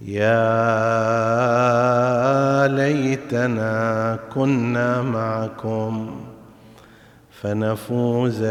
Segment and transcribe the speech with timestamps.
[0.00, 0.36] يا
[2.68, 6.10] ليتنا كنا معكم
[7.42, 8.44] فنفوز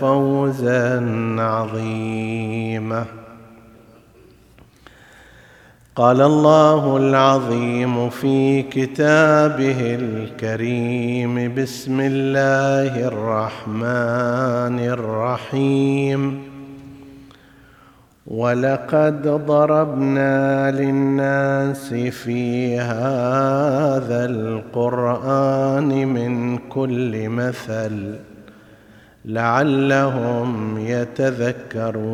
[0.00, 1.06] فوزا
[1.38, 3.04] عظيما.
[5.96, 16.53] قال الله العظيم في كتابه الكريم بسم الله الرحمن الرحيم.
[18.26, 28.14] ولقد ضربنا للناس في هذا القرآن من كل مثل
[29.24, 32.08] لعلهم يتذكرون.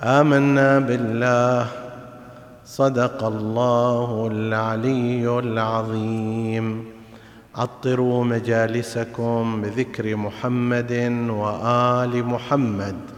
[0.00, 1.66] آمنا بالله.
[2.64, 6.84] صدق الله العلي العظيم.
[7.54, 10.92] عطروا مجالسكم بذكر محمد
[11.30, 13.17] وآل محمد.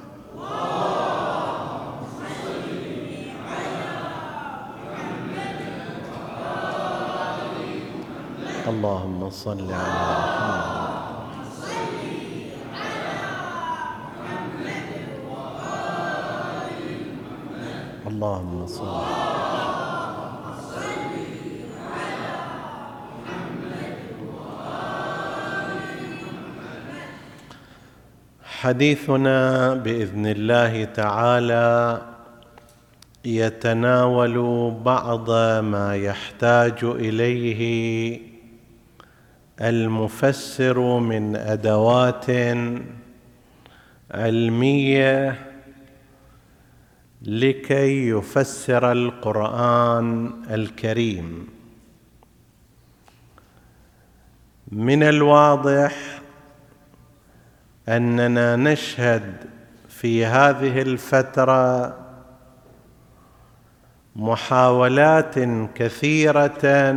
[8.71, 10.71] اللهم صل على محمد.
[18.06, 18.97] اللهم صل
[28.44, 32.03] حديثنا بإذن الله تعالى
[33.25, 34.37] يتناول
[34.84, 35.31] بعض
[35.61, 38.30] ما يحتاج إليه
[39.60, 42.26] المفسر من أدوات
[44.10, 45.38] علمية
[47.22, 51.49] لكي يفسر القرآن الكريم.
[54.72, 56.20] من الواضح
[57.88, 59.34] أننا نشهد
[59.88, 61.97] في هذه الفترة
[64.16, 65.34] محاولات
[65.75, 66.93] كثيرة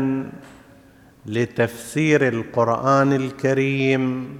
[1.25, 4.37] لتفسير القرآن الكريم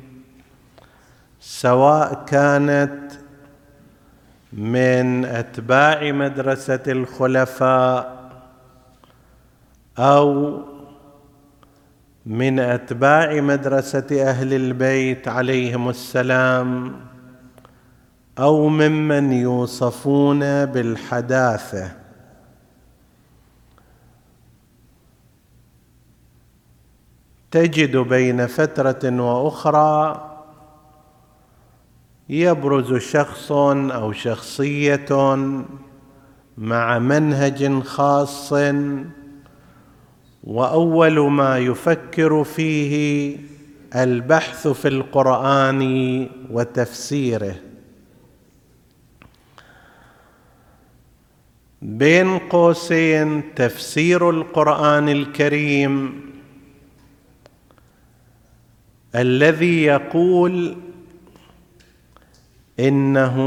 [1.40, 3.12] سواء كانت
[4.54, 8.24] من أتباع مدرسة الخلفاء
[9.98, 10.62] أو
[12.26, 16.96] من أتباع مدرسة أهل البيت عليهم السلام
[18.40, 22.03] أو ممن يوصفون بالحداثة.
[27.54, 30.30] تجد بين فترة وأخرى
[32.30, 35.36] يبرز شخص أو شخصية
[36.58, 38.54] مع منهج خاص
[40.44, 43.38] وأول ما يفكر فيه
[43.96, 45.82] البحث في القرآن
[46.52, 47.56] وتفسيره.
[51.82, 56.33] بين قوسين تفسير القرآن الكريم
[59.16, 60.78] الذي يقول
[62.80, 63.38] إنه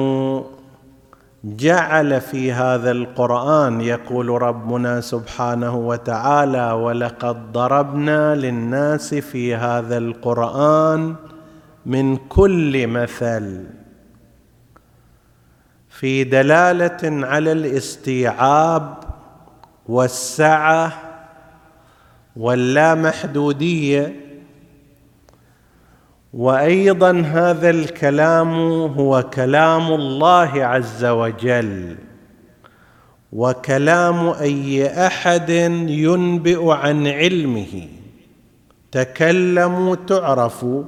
[1.44, 11.14] جعل في هذا القرآن يقول ربنا سبحانه وتعالى ولقد ضربنا للناس في هذا القرآن
[11.86, 13.64] من كل مثل
[15.88, 18.94] في دلالة على الاستيعاب
[19.88, 20.92] والسعة
[22.36, 24.25] واللامحدودية
[26.36, 31.96] وأيضا هذا الكلام هو كلام الله عز وجل
[33.32, 35.50] وكلام أي أحد
[35.88, 37.88] ينبئ عن علمه.
[38.92, 40.84] تكلموا تعرفوا.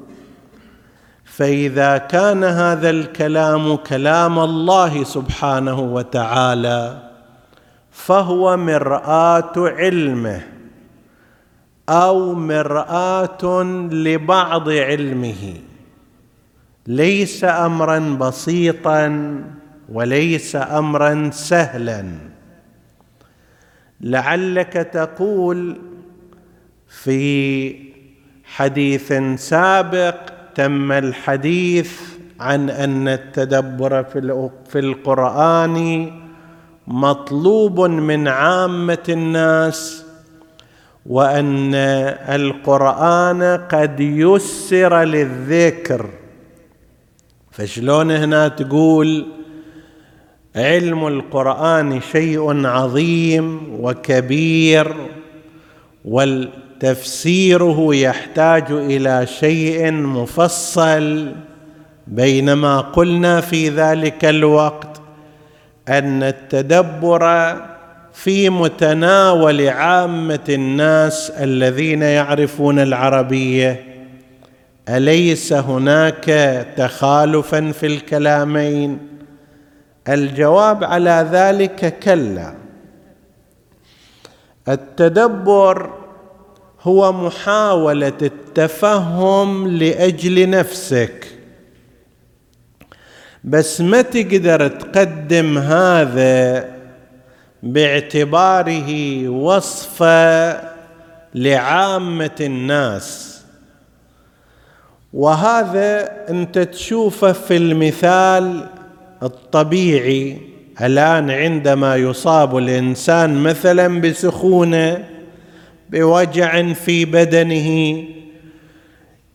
[1.25, 7.11] فإذا كان هذا الكلام كلام الله سبحانه وتعالى
[7.91, 10.58] فهو مرآة علمه.
[11.89, 13.63] أو مرآة
[13.93, 15.55] لبعض علمه.
[16.87, 19.35] ليس امرا بسيطا
[19.93, 22.05] وليس امرا سهلا.
[24.01, 25.77] لعلك تقول
[26.89, 27.75] في
[28.45, 30.17] حديث سابق
[30.55, 32.01] تم الحديث
[32.41, 34.05] عن أن التدبر
[34.69, 36.11] في القرآن
[36.87, 40.05] مطلوب من عامة الناس
[41.07, 41.75] وأن
[42.29, 46.07] القرآن قد يسر للذكر.
[47.51, 49.27] فشلون هنا تقول
[50.57, 54.95] علم القرآن شيء عظيم وكبير
[56.05, 61.33] وتفسيره يحتاج إلى شيء مفصل.
[62.07, 65.01] بينما قلنا في ذلك الوقت
[65.89, 67.57] أن التدبر
[68.23, 73.85] في متناول عامة الناس الذين يعرفون العربية
[74.89, 76.25] أليس هناك
[76.77, 78.99] تخالفا في الكلامين؟
[80.09, 82.55] الجواب على ذلك كلا.
[84.69, 85.91] التدبر
[86.83, 91.27] هو محاولة التفهم لأجل نفسك.
[93.45, 96.78] بس ما تقدر تقدم هذا
[97.63, 100.61] باعتباره وصفه
[101.35, 103.39] لعامة الناس.
[105.13, 108.69] وهذا انت تشوفه في المثال
[109.23, 110.39] الطبيعي
[110.83, 115.05] الآن عندما يصاب الإنسان مثلا بسخونة
[115.91, 118.05] بوجع في بدنه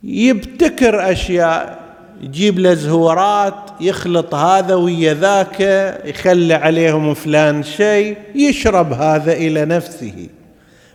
[0.04, 1.83] يبتكر أشياء
[2.24, 5.60] يجيب له زهورات يخلط هذا ويا ذاك
[6.06, 10.28] يخلي عليهم فلان شيء يشرب هذا إلى نفسه.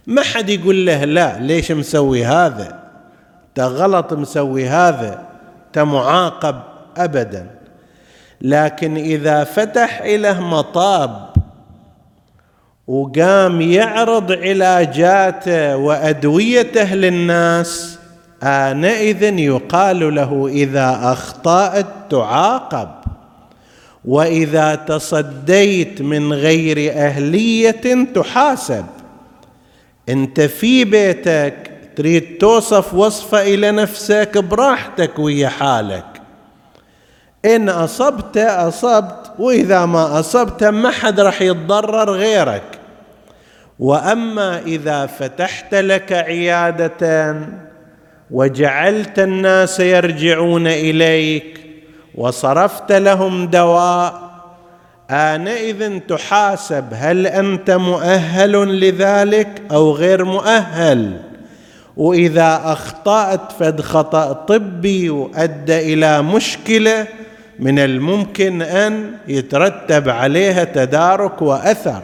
[0.06, 2.78] ما حد يقول له لا ليش مسوي هذا؟
[3.48, 5.26] انت غلط مسوي هذا
[5.66, 6.62] انت معاقب
[6.96, 7.46] ابدا.
[8.40, 11.28] لكن إذا فتح له مطاب
[12.86, 17.97] وقام يعرض علاجاته وأدويته للناس
[18.42, 22.88] آنئذ يقال له إذا أخطأت تعاقب
[24.04, 28.84] وإذا تصديت من غير أهلية تحاسب.
[30.08, 36.04] أنت في بيتك تريد توصف وصفة إلى نفسك براحتك ويا حالك.
[37.44, 42.78] إن أصبت أصبت وإذا ما أصبت ما حد راح يتضرر غيرك.
[43.78, 47.36] وأما إذا فتحت لك عيادة
[48.30, 51.60] وجعلت الناس يرجعون إليك
[52.14, 54.28] وصرفت لهم دواء.
[55.10, 61.20] آنئذ تحاسب هل أنت مؤهل لذلك أو غير مؤهل؟
[61.96, 67.06] وإذا أخطأت فد خطأ طبي وأدى إلى مشكلة
[67.58, 72.02] من الممكن أن يترتب عليها تدارك وأثر.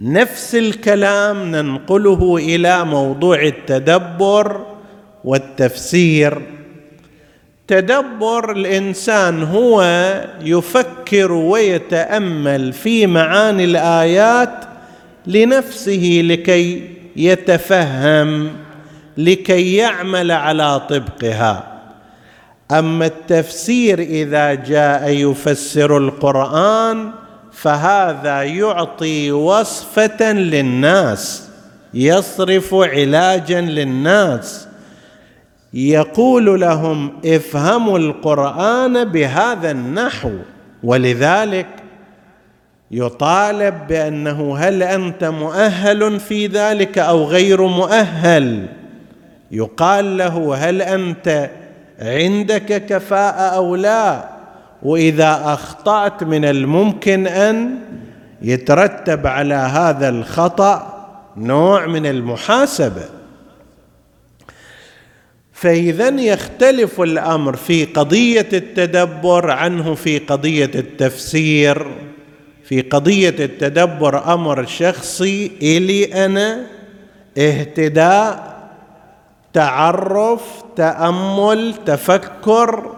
[0.00, 4.66] نفس الكلام ننقله إلى موضوع التدبر
[5.24, 6.42] والتفسير.
[7.68, 9.82] تدبر الإنسان هو
[10.40, 14.64] يفكر ويتأمل في معاني الآيات
[15.26, 18.50] لنفسه لكي يتفهم
[19.16, 21.72] لكي يعمل على طبقها.
[22.70, 27.10] أما التفسير إذا جاء يفسر القرآن
[27.56, 31.48] فهذا يعطي وصفة للناس
[31.94, 34.68] يصرف علاجا للناس.
[35.74, 40.30] يقول لهم افهموا القرآن بهذا النحو
[40.82, 41.66] ولذلك
[42.90, 48.66] يطالب بأنه هل أنت مؤهل في ذلك أو غير مؤهل؟
[49.50, 51.50] يقال له هل أنت
[52.00, 54.35] عندك كفاءة أو لا؟
[54.82, 57.78] وإذا أخطأت من الممكن أن
[58.42, 60.92] يترتب على هذا الخطأ
[61.36, 63.04] نوع من المحاسبة.
[65.52, 71.86] فإذا يختلف الأمر في قضية التدبر عنه في قضية التفسير
[72.64, 76.66] في قضية التدبر أمر شخصي إلي أنا
[77.38, 78.56] اهتداء
[79.52, 80.42] تعرف
[80.76, 82.94] تأمل تفكر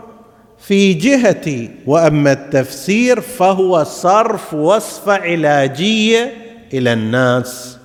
[0.60, 6.32] في جهتي وأما التفسير فهو صرف وصفه علاجية
[6.72, 7.78] إلى الناس.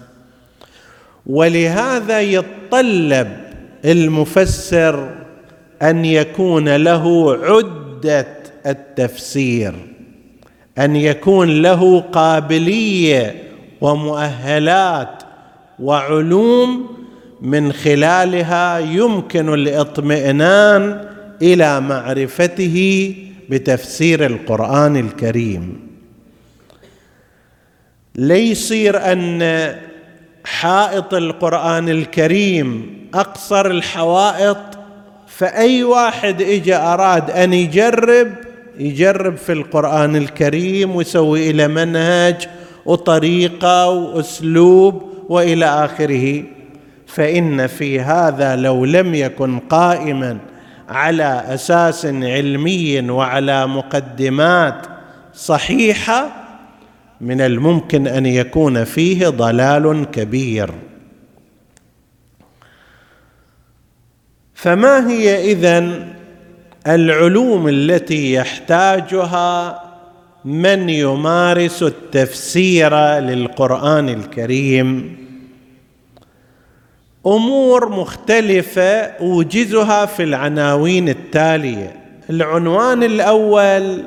[1.26, 3.38] ولهذا يتطلب
[3.86, 5.10] المفسر
[5.82, 8.28] أن يكون له عدة
[8.66, 9.74] التفسير
[10.78, 13.44] أن يكون له قابلية
[13.82, 15.24] ومؤهلات
[15.80, 16.90] وعلوم
[17.42, 21.13] من خلالها يمكن الاطمئنان
[21.44, 23.16] إلى معرفته
[23.50, 25.80] بتفسير القرآن الكريم.
[28.16, 29.42] ليصير أن
[30.46, 34.58] حائط القرآن الكريم أقصر الحوائط
[35.28, 38.28] فأي واحد اجى أراد أن يجرب
[38.80, 42.48] يجرب في القرآن الكريم ويسوي إلى منهج
[42.86, 46.44] وطريقة وأسلوب وإلى آخره.
[47.08, 50.38] فإن في هذا لو لم يكن قائما
[50.94, 54.86] على أساس علمي وعلى مقدمات
[55.34, 56.32] صحيحة
[57.22, 60.72] من الممكن أن يكون فيه ضلال كبير.
[64.54, 66.14] فما هي إذن
[66.88, 69.84] العلوم التي يحتاجها
[70.46, 75.23] من يمارس التفسير للقرآن الكريم؟
[77.26, 81.96] أمور مختلفة أوجزها في العناوين التالية.
[82.30, 84.04] العنوان الأول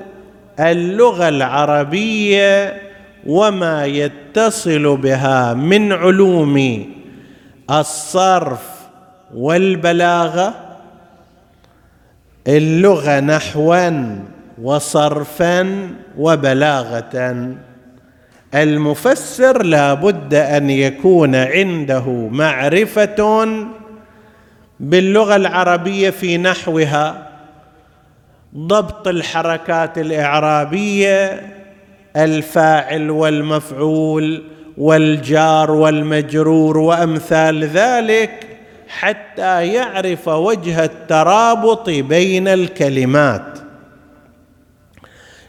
[0.61, 2.83] اللغة العربية
[3.27, 6.87] وما يتصل بها من علوم
[7.71, 8.63] الصرف
[9.35, 10.55] والبلاغة
[12.49, 13.91] اللغة نحوا
[14.63, 17.57] وصرفا وبلاغة.
[18.57, 23.47] المفسر لا بد أن يكون عنده معرفة
[24.81, 27.29] باللغة العربية في نحوها
[28.57, 31.43] ضبط الحركات الإعرابية
[32.17, 34.43] الفاعل والمفعول
[34.79, 38.47] والجار والمجرور وأمثال ذلك
[38.89, 43.56] حتى يعرف وجه الترابط بين الكلمات.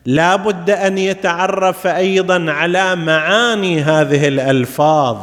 [0.08, 5.18] لا بد أن يتعرف أيضا على معاني هذه الألفاظ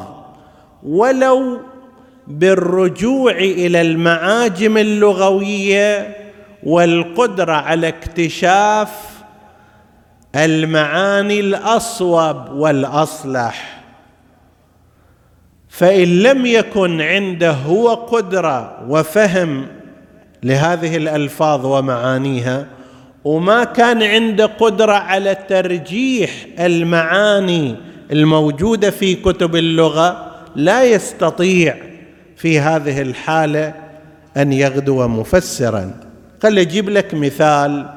[0.83, 1.61] ولو
[2.26, 6.17] بالرجوع إلى المعاجم اللغوية
[6.62, 8.91] والقدرة على اكتشاف
[10.37, 13.83] المعاني الأصوب والأصلح.
[15.69, 19.67] فإن لم يكن عنده هو قدرة وفهم
[20.43, 22.74] لهذه الألفاظ ومعانيها
[23.25, 27.76] وما كان عنده قدرة على ترجيح المعاني
[28.12, 31.76] الموجودة في كتب اللغة لا يستطيع
[32.37, 33.75] في هذه الحالة
[34.37, 35.90] أن يغدو مفسرا.
[36.43, 37.90] خل أجيب لك مثال.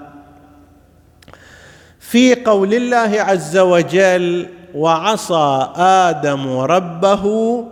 [2.00, 7.66] في قول الله عز وجل وعصى آدم ربه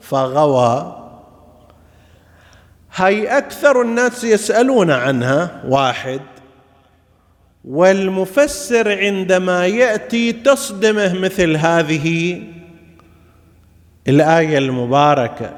[0.00, 0.96] فغوى
[2.96, 6.20] هاي أكثر الناس يسألون عنها واحد.
[7.64, 12.42] والمفسر عندما يأتي تصدمه مثل هذه
[14.08, 15.50] الآية المباركة.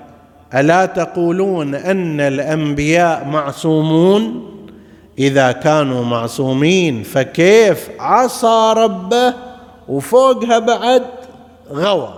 [0.55, 4.49] ألا تقولون أن الأنبياء معصومون؟
[5.19, 9.35] إذا كانوا معصومين فكيف عصى ربه
[9.89, 11.03] وفوقها بعد
[11.71, 12.15] غوى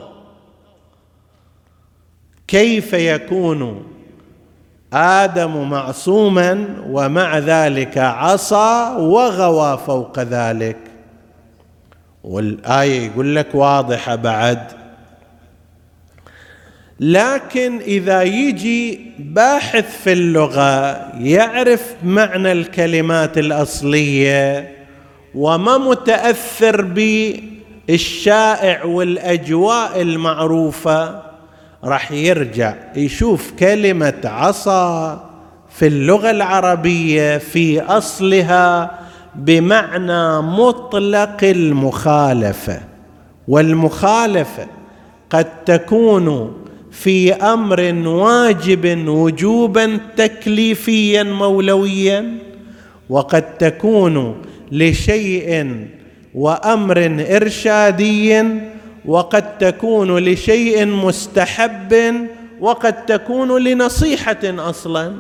[2.49, 3.94] كيف يكون
[4.95, 10.77] آدم معصوما ومع ذلك عصى وغوى فوق ذلك.
[12.25, 14.85] والآية يقول لك واضحة بعد.
[17.01, 24.75] لكن إذا يجي باحث في اللغة يعرف معنى الكلمات الأصلية
[25.35, 26.83] وما متأثر
[27.89, 31.24] بالشائع والأجواء المعروفة
[31.85, 35.25] راح يرجع يشوف كلمة عصا
[35.71, 38.99] في اللغة العربية في أصلها
[39.35, 42.81] بمعنى مطلق المخالفة.
[43.49, 44.67] والمخالفة
[45.31, 46.57] قد تكون
[46.93, 52.39] في أمر واجب وجوبا تكليفيا مولويا
[53.09, 54.37] وقد تكون
[54.73, 55.77] لشيء
[56.35, 58.43] وأمر ارشادي
[59.07, 62.27] وقد تكون لشيء مستحب
[62.61, 65.13] وقد تكون لنصيحة أصلا.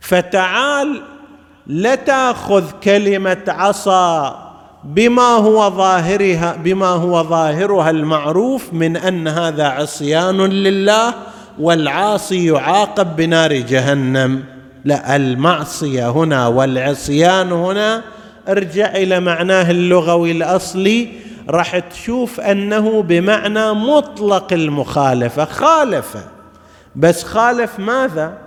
[0.00, 1.02] فتعال
[1.66, 4.40] لا تأخذ كلمة عصا
[4.84, 11.14] بما هو ظاهرها بما هو ظاهرها المعروف من أن هذا عصيان لله
[11.58, 14.44] والعاصي يعاقب بنار جهنم.
[14.84, 18.02] لا المعصية هنا والعصيان هنا
[18.48, 21.08] ارجع إلى معناه اللغوي الأصلي
[21.48, 26.16] راح تشوف أنه بمعنى مطلق المخالفة خالف
[26.96, 28.38] بس خالف ماذا؟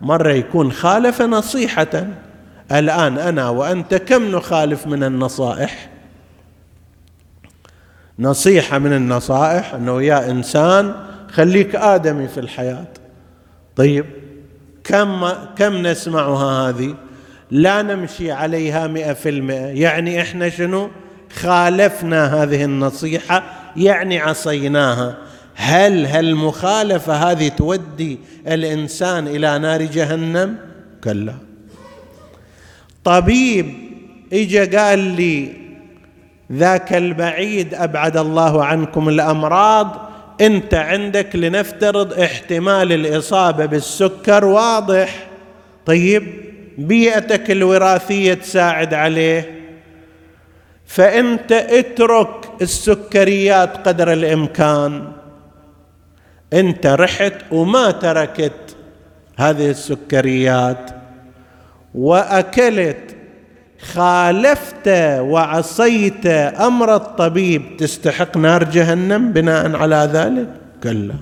[0.00, 2.06] مرة يكون خالف نصيحة.
[2.72, 5.90] الآن أنا وأنت كم نخالف من النصائح؟
[8.18, 10.94] نصيحة من النصائح أنه يا إنسان
[11.30, 12.86] خليك آدمي في الحياة.
[13.76, 14.06] طيب
[14.84, 16.94] كم كم نسمعها هذه؟
[17.50, 19.66] لا نمشي عليها مئة في المئة.
[19.66, 20.90] يعني إحنا شنو؟
[21.34, 23.42] خالفنا هذه النصيحة
[23.76, 25.16] يعني عصيناها.
[25.54, 30.56] هل هالمخالفة هذه تودي الإنسان إلى نار جهنم؟
[31.04, 31.34] كلا.
[33.04, 33.74] طبيب
[34.32, 35.52] اجى قال لي
[36.52, 40.10] ذاك البعيد أبعد الله عنكم الأمراض
[40.40, 44.44] أنت عندك لنفترض احتمال الإصابة بالسكر.
[44.44, 45.26] واضح.
[45.86, 46.26] طيب
[46.78, 49.63] بيئتك الوراثية تساعد عليه؟
[50.86, 55.12] فأنت اترك السكريات قدر الإمكان.
[56.52, 58.76] أنت رحت وما تركت
[59.36, 60.90] هذه السكريات
[61.94, 63.16] وأكلت
[63.80, 64.88] خالفت
[65.18, 70.48] وعصيت أمر الطبيب تستحق نار جهنم بناء على ذلك؟
[70.82, 71.14] كلا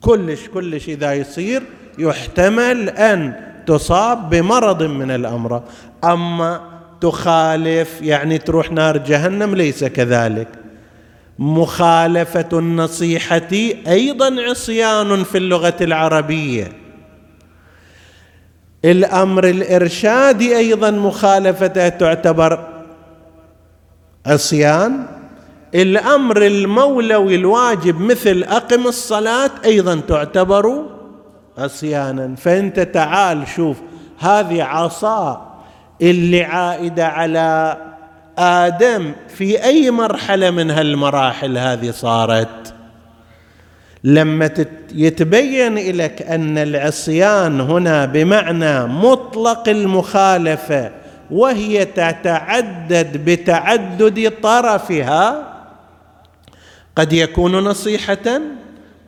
[0.00, 1.62] كلش كلش إذا يصير
[1.98, 3.32] يحتمل أن
[3.66, 5.62] تصاب بمرض من الأمراض.
[6.04, 10.48] أما تخالف يعني تروح نار جهنم ليس كذلك.
[11.38, 13.50] مخالفة النصيحة
[13.88, 16.72] أيضا عصيان في اللغة العربية.
[18.84, 22.68] الأمر الارشادي أيضا مخالفته تعتبر
[24.26, 25.06] عصيان.
[25.74, 30.84] الأمر المولوي الواجب مثل أقم الصلاة أيضا تعتبر
[31.58, 32.34] عصيانا.
[32.36, 33.76] فأنت تعال شوف
[34.18, 35.47] هذه عصا
[36.02, 37.76] اللي عائده على
[38.38, 42.74] آدم في أي مرحلة من هالمراحل هذه صارت.
[44.04, 44.50] لما
[44.94, 50.90] يتبين لك أن العصيان هنا بمعنى مطلق المخالفة
[51.30, 55.54] وهي تتعدد بتعدد طرفها
[56.96, 58.40] قد يكون نصيحة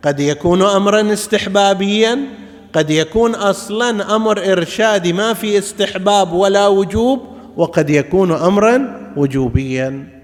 [0.03, 2.19] قد يكون امرا استحبابيا
[2.73, 7.21] قد يكون أصلا أمر ارشادي ما في استحباب ولا وجوب
[7.57, 10.21] وقد يكون امرا وجوبيا.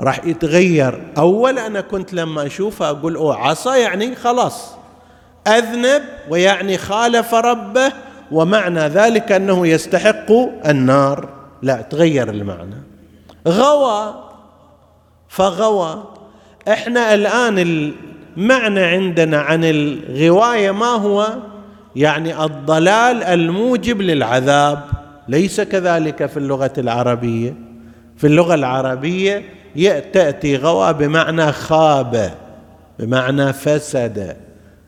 [0.00, 1.12] راح يتغير.
[1.18, 4.70] أول أنا كنت لما أشوفه أقول أوه عصى يعني خلاص
[5.48, 7.92] أذنب ويعني خالف ربه
[8.32, 10.32] ومعنى ذلك أنه يستحق
[10.66, 11.28] النار.
[11.62, 12.82] لا تغير المعنى.
[13.48, 14.14] غوى
[15.28, 16.04] فغوى
[16.68, 17.58] إحنا الآن
[18.36, 21.28] المعنى عندنا عن الغواية ما هو؟
[21.96, 24.82] يعني الضلال الموجب للعذاب.
[25.28, 27.54] ليس كذلك في اللغة العربية.
[28.16, 29.42] في اللغة العربية
[30.12, 32.30] تأتي غوى بمعنى خاب
[32.98, 34.36] بمعنى فسد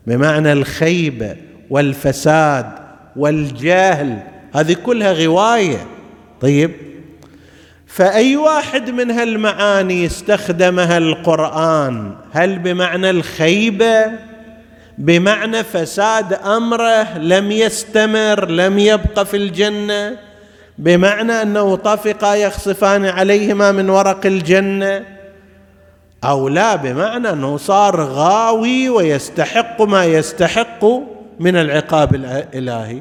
[0.07, 1.37] بمعنى الخيبة
[1.71, 2.67] والفساد
[3.17, 4.19] والجهل.
[4.55, 5.87] هذه كلها غواية.
[6.41, 6.71] طيب؟
[7.93, 14.05] فأي واحد من هالمعاني استخدمها القرآن؟ هل بمعنى الخيبة؟
[14.99, 20.17] بمعنى فساد أمره لم يستمر لم يبقى في الجنة؟
[20.79, 25.05] بمعنى أنه طفقا يخصفان عليهما من ورق الجنة؟
[26.25, 30.85] أو لا بمعنى أنه صار غاوي ويستحق ما يستحق
[31.41, 33.01] من العقاب الإلهي؟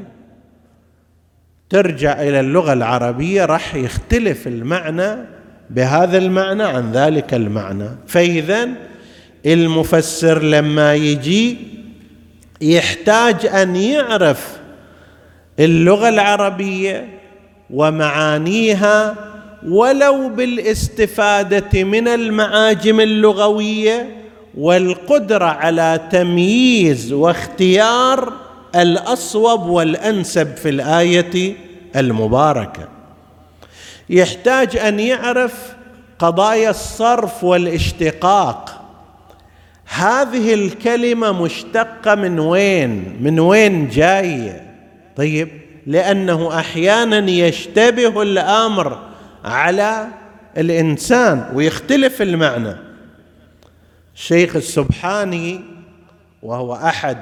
[1.71, 5.15] ترجع إلى اللغة العربية راح يختلف المعنى
[5.69, 7.89] بهذا المعنى عن ذلك المعنى.
[8.07, 8.69] فاذا
[9.45, 11.57] المفسر لما يجي
[12.61, 14.57] يحتاج أن يعرف
[15.59, 17.07] اللغة العربية
[17.69, 19.15] ومعانيها
[19.67, 24.09] ولو بالاستفادة من المعاجم اللغوية
[24.57, 28.33] والقدرة على تمييز واختيار
[28.75, 31.55] الأصوب والأنسب في الآية
[31.95, 32.87] المباركة.
[34.09, 35.75] يحتاج أن يعرف
[36.19, 38.81] قضايا الصرف والاشتقاق.
[39.85, 44.75] هذه الكلمة مشتقة من وين؟ من وين جاية؟
[45.15, 45.49] طيب
[45.87, 48.99] لأنه أحيانا يشتبه الأمر
[49.45, 50.07] على
[50.57, 52.75] الإنسان ويختلف المعنى.
[54.15, 55.61] الشيخ السبحاني
[56.43, 57.17] وهو أحد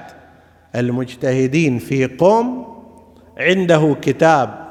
[0.76, 2.66] المجتهدين في قوم
[3.38, 4.70] عنده كتاب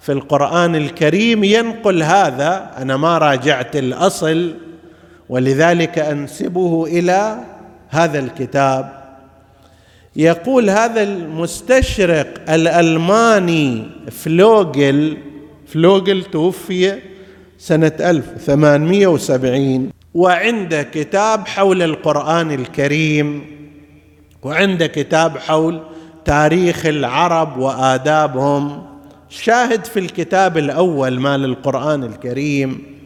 [0.00, 4.54] في القرآن الكريم ينقل هذا أنا ما راجعت الأصل
[5.28, 7.44] ولذلك أنسبه إلى
[7.88, 8.98] هذا الكتاب.
[10.16, 15.16] يقول هذا المستشرق الألماني فلوغل
[15.66, 16.98] فلوغل توفي
[17.58, 23.57] سنة 1870 وعنده كتاب حول القرآن الكريم.
[24.42, 25.80] وعنده كتاب حول
[26.24, 28.86] تاريخ العرب وآدابهم.
[29.30, 32.98] شاهد في الكتاب الأول مال القرآن الكريم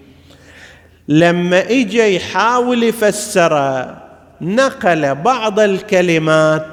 [1.08, 3.96] لما اجى يحاول يفسره
[4.40, 6.66] نقل بعض الكلمات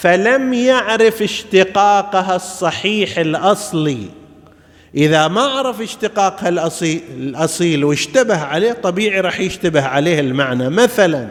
[0.00, 3.98] فلم يعرف اشتقاقها الصحيح الأصلي.
[4.94, 10.68] إذا ما عرف اشتقاقها الاصيل, الأصيل واشتبه عليه طبيعي راح يشتبه عليه المعنى.
[10.68, 11.28] مثلا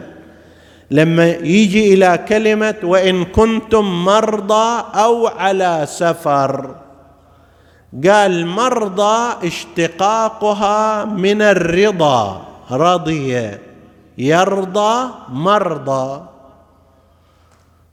[0.90, 6.74] لما يجي إلى كلمة وإن كنتم مرضى أو على سفر.
[8.04, 12.42] قال مرضى اشتقاقها من الرضا.
[12.70, 13.50] رضي.
[14.18, 16.22] يرضى مرضى.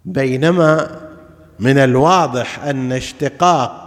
[0.05, 0.87] بينما
[1.59, 3.85] من الواضح أن اشتقاق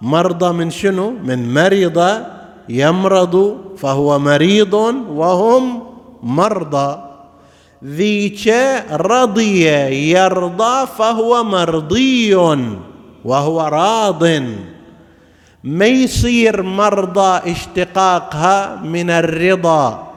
[0.00, 2.22] مرضى من شنو؟ من مرض
[2.68, 4.74] يمرض فهو مريض
[5.08, 5.82] وهم
[6.22, 7.07] مرضى.
[7.84, 8.54] ذيك
[8.90, 9.64] رضي
[10.10, 12.34] يرضى فهو مرضي
[13.24, 14.24] وهو راض.
[15.64, 20.12] ما يصير مرضى اشتقاقها من الرضا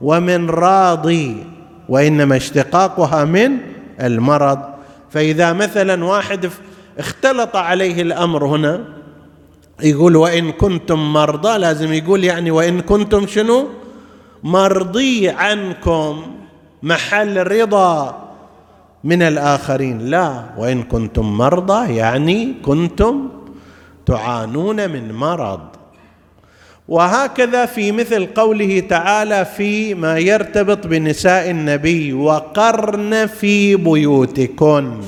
[0.00, 1.46] ومن راضي
[1.88, 3.58] وإنما اشتقاقها من
[4.00, 4.58] المرض.
[5.10, 6.50] فإذا مثلا واحد
[6.98, 8.84] اختلط عليه الأمر هنا
[9.82, 13.68] يقول وإن كنتم مرضى لازم يقول يعني وإن كنتم شنو؟
[14.42, 16.43] مرضي عنكم.
[16.84, 18.24] محل رضا
[19.04, 19.98] من الآخرين.
[19.98, 23.28] لا وإن كنتم مرضى يعني كنتم
[24.06, 25.60] تعانون من مرض.
[26.88, 35.00] وهكذا في مثل قوله تعالى فيما يرتبط بنساء النبي وقرن في بيوتكن.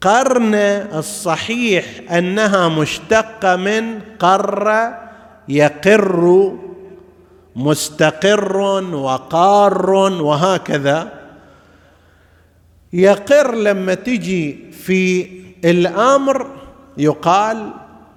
[0.00, 0.54] قرن
[0.94, 4.92] الصحيح أنها مشتقة من قر
[5.48, 6.52] يقر
[7.56, 8.56] مستقر
[8.94, 11.12] وقار وهكذا.
[12.92, 15.26] يقر لما تجي في
[15.64, 16.46] الأمر
[16.98, 17.70] يقال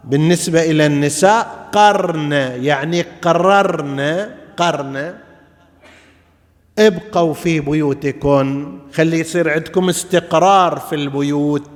[0.04, 5.14] بالنسبة إلى النساء قرن يعني قررن قرن.
[6.80, 11.70] ابقوا في بيوتكم خلي يصير عندكم استقرار في البيوت.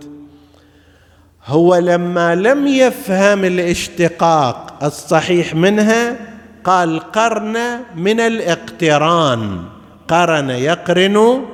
[1.45, 6.26] هو لما لم يفهم الاشتقاق الصحيح منها
[6.67, 7.57] قال قرن
[7.95, 9.63] من الاقتران.
[10.07, 11.45] قرن يقرن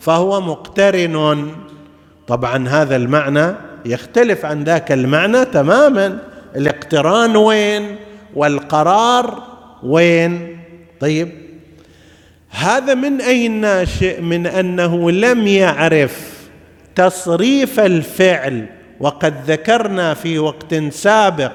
[0.00, 1.48] فهو مقترن.
[2.26, 6.18] طبعا هذا المعنى يختلف عن ذاك المعنى تماما.
[6.56, 7.96] الاقتران وين؟
[8.34, 9.42] والقرار
[9.82, 10.60] وين؟
[11.00, 11.28] طيب
[12.50, 16.48] هذا من أين ناشئ من أنه لم يعرف
[16.94, 18.66] تصريف الفعل.
[19.00, 21.52] وقد ذكرنا في وقت سابق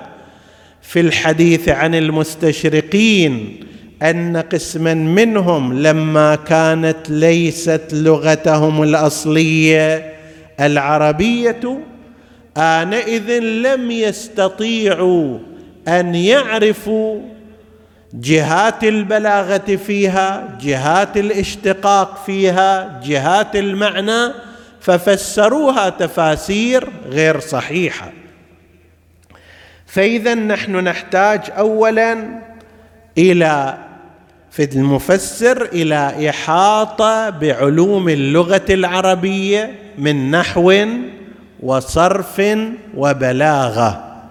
[0.84, 3.60] في الحديث عن المستشرقين
[4.02, 10.14] أن قسما منهم لما كانت ليست لغتهم الأصلية
[10.60, 11.80] العربية
[12.58, 15.40] آنئذ لم يستطيعوا
[15.88, 17.22] أن يعرفوا
[18.14, 24.34] جهات البلاغة فيها جهات الاشتقاق فيها جهات المعنى
[24.82, 28.12] ففسروها تفاسير غير صحيحة.
[29.94, 32.18] فإذا نحن نحتاج اولا
[33.18, 33.78] إلى
[34.52, 40.86] في المفسر إلى إحاطة بعلوم اللغة العربية من نحو
[41.60, 42.42] وصرف
[42.98, 44.22] وبلاغة.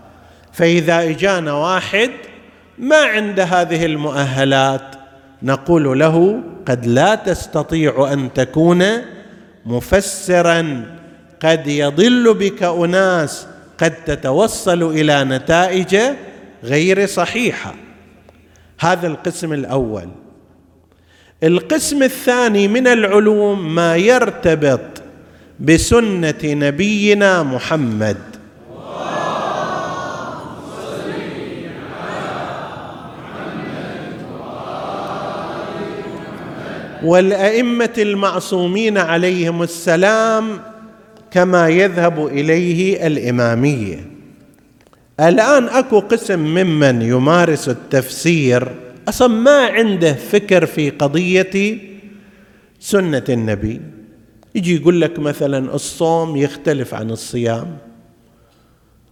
[0.52, 2.10] فإذا إجانا واحد
[2.78, 4.94] ما عند هذه المؤهلات
[5.42, 8.84] نقول له قد لا تستطيع أن تكون
[9.66, 10.84] مفسرا
[11.42, 13.46] قد يضل بك أناس
[13.82, 15.96] قد تتوصل إلى نتائج
[16.64, 17.74] غير صحيحة.
[18.80, 20.08] هذا القسم الأول.
[21.42, 24.80] القسم الثاني من العلوم ما يرتبط
[25.60, 28.16] بسنة نبينا محمد.
[37.04, 40.71] والأئمة المعصومين عليهم السلام
[41.32, 44.06] كما يذهب إليه الاماميه
[45.20, 48.72] الآن أكو قسم ممن يمارس التفسير
[49.08, 51.78] أصلا ما عنده فكر في قضية
[52.80, 53.80] سنة النبي.
[54.54, 57.76] يجي يقول لك مثلا الصوم يختلف عن الصيام.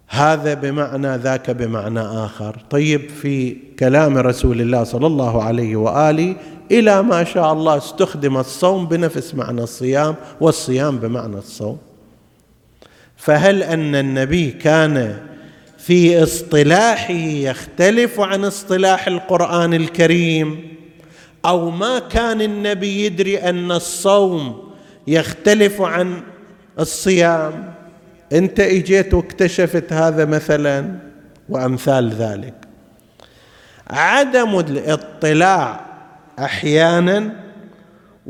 [0.09, 2.56] هذا بمعنى ذاك بمعنى آخر.
[2.70, 6.37] طيب في كلام رسول الله صلى الله عليه وآله
[6.70, 11.78] إلى ما شاء الله استخدم الصوم بنفس معنى الصيام والصيام بمعنى الصوم.
[13.20, 15.16] فهل أن النبي كان
[15.78, 20.76] في اصطلاحه يختلف عن اصطلاح القرآن الكريم؟
[21.44, 24.72] أو ما كان النبي يدري أن الصوم
[25.06, 26.22] يختلف عن
[26.78, 27.74] الصيام؟
[28.33, 30.96] أنت إجيت واكتشفت هذا مثلا؟
[31.48, 32.54] وأمثال ذلك.
[33.90, 35.80] عدم الاطلاع
[36.38, 37.49] أحيانا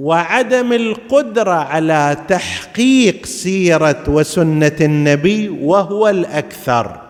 [0.00, 7.00] وعدم القدرة على تحقيق سيرة وسنة النبي وهو الأكثر.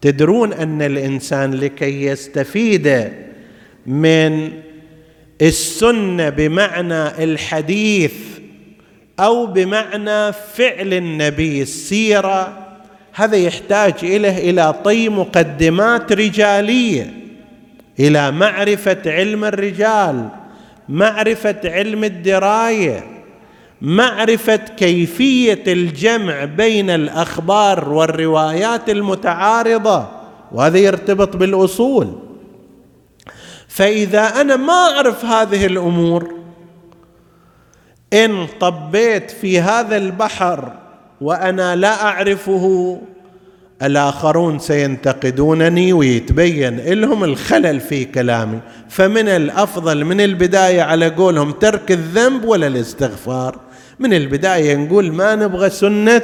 [0.00, 3.12] تدرون أن الإنسان لكي يستفيد
[3.86, 4.52] من
[5.42, 8.14] السنة بمعنى الحديث
[9.20, 12.66] أو بمعنى فعل النبي السيرة
[13.12, 17.14] هذا يحتاج إليه إلى طي مقدمات رجالية
[18.00, 20.28] إلى معرفة علم الرجال.
[20.88, 23.04] معرفة علم الدراية
[23.82, 30.08] معرفة كيفية الجمع بين الأخبار والروايات المتعارضة
[30.52, 32.18] وهذا يرتبط بالأصول.
[33.68, 36.34] فإذا أنا ما أعرف هذه الأمور
[38.12, 40.72] إن طبيت في هذا البحر
[41.20, 42.98] وأنا لا أعرفه
[43.82, 52.44] الآخرون سينتقدونني ويتبين لهم الخلل في كلامي فمن الأفضل من البداية على قولهم ترك الذنب
[52.44, 53.60] ولا الاستغفار.
[53.98, 56.22] من البداية نقول ما نبغى سنة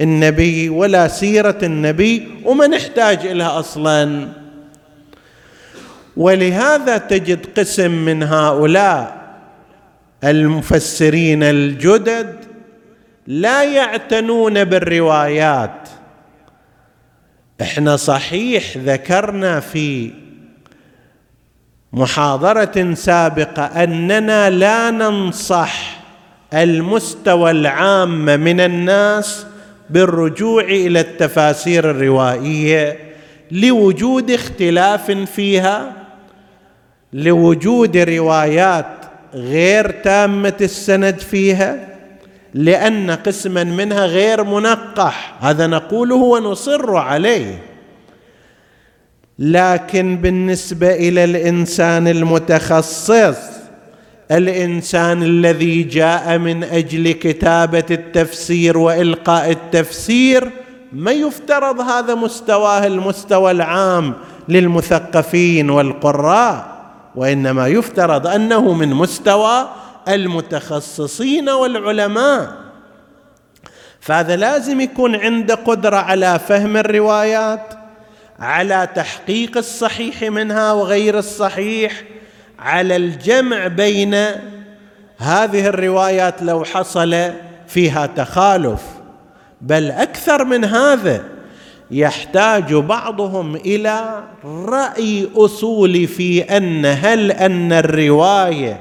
[0.00, 4.28] النبي ولا سيرة النبي وما نحتاج الها أصلا.
[6.16, 9.16] ولهذا تجد قسم من هؤلاء
[10.24, 12.36] المفسرين الجدد
[13.26, 15.88] لا يعتنون بالروايات.
[17.62, 20.10] إحنا صحيح ذكرنا في
[21.92, 26.00] محاضرة سابقة أننا لا ننصح
[26.54, 29.46] المستوى العام من الناس
[29.90, 32.98] بالرجوع إلى التفاسير الروائية
[33.50, 35.92] لوجود اختلاف فيها
[37.12, 38.86] لوجود روايات
[39.34, 41.95] غير تامة السند فيها
[42.56, 45.34] لأن قسما منها غير منقح.
[45.40, 47.58] هذا نقوله ونصر عليه.
[49.38, 53.36] لكن بالنسبة إلى الإنسان المتخصص
[54.30, 60.50] الإنسان الذي جاء من أجل كتابة التفسير وإلقاء التفسير
[60.92, 64.14] ما يفترض هذا مستواه المستوى العام
[64.48, 66.76] للمثقفين والقراء
[67.16, 69.68] وإنما يفترض أنه من مستوى
[70.08, 72.56] المتخصصين والعلماء.
[74.00, 77.74] فهذا لازم يكون عنده قدرة على فهم الروايات
[78.38, 82.02] على تحقيق الصحيح منها وغير الصحيح
[82.58, 84.14] على الجمع بين
[85.18, 87.30] هذه الروايات لو حصل
[87.66, 88.82] فيها تخالف.
[89.60, 91.24] بل أكثر من هذا
[91.90, 98.80] يحتاج بعضهم إلى رأي أصولي في أن هل أن الرواية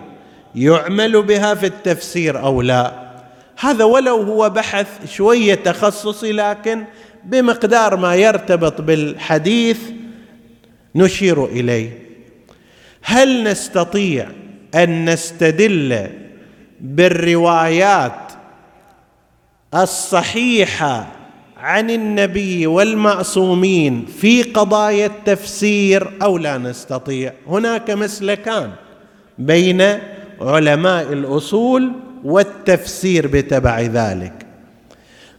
[0.56, 3.06] يعمل بها في التفسير أو لا.
[3.60, 6.84] هذا ولو هو بحث شوية تخصصي لكن
[7.24, 9.80] بمقدار ما يرتبط بالحديث
[10.96, 12.00] نشير إليه.
[13.02, 14.28] هل نستطيع
[14.76, 16.08] أن نستدل
[16.82, 18.32] بالروايات
[19.74, 21.08] الصحيحة
[21.58, 28.72] عن النبي والمعصومين في قضايا التفسير أو لا نستطيع؟ هناك مسلكان
[29.38, 29.82] بين
[30.42, 31.92] علماء الأصول
[32.24, 34.46] والتفسير بتبع ذلك.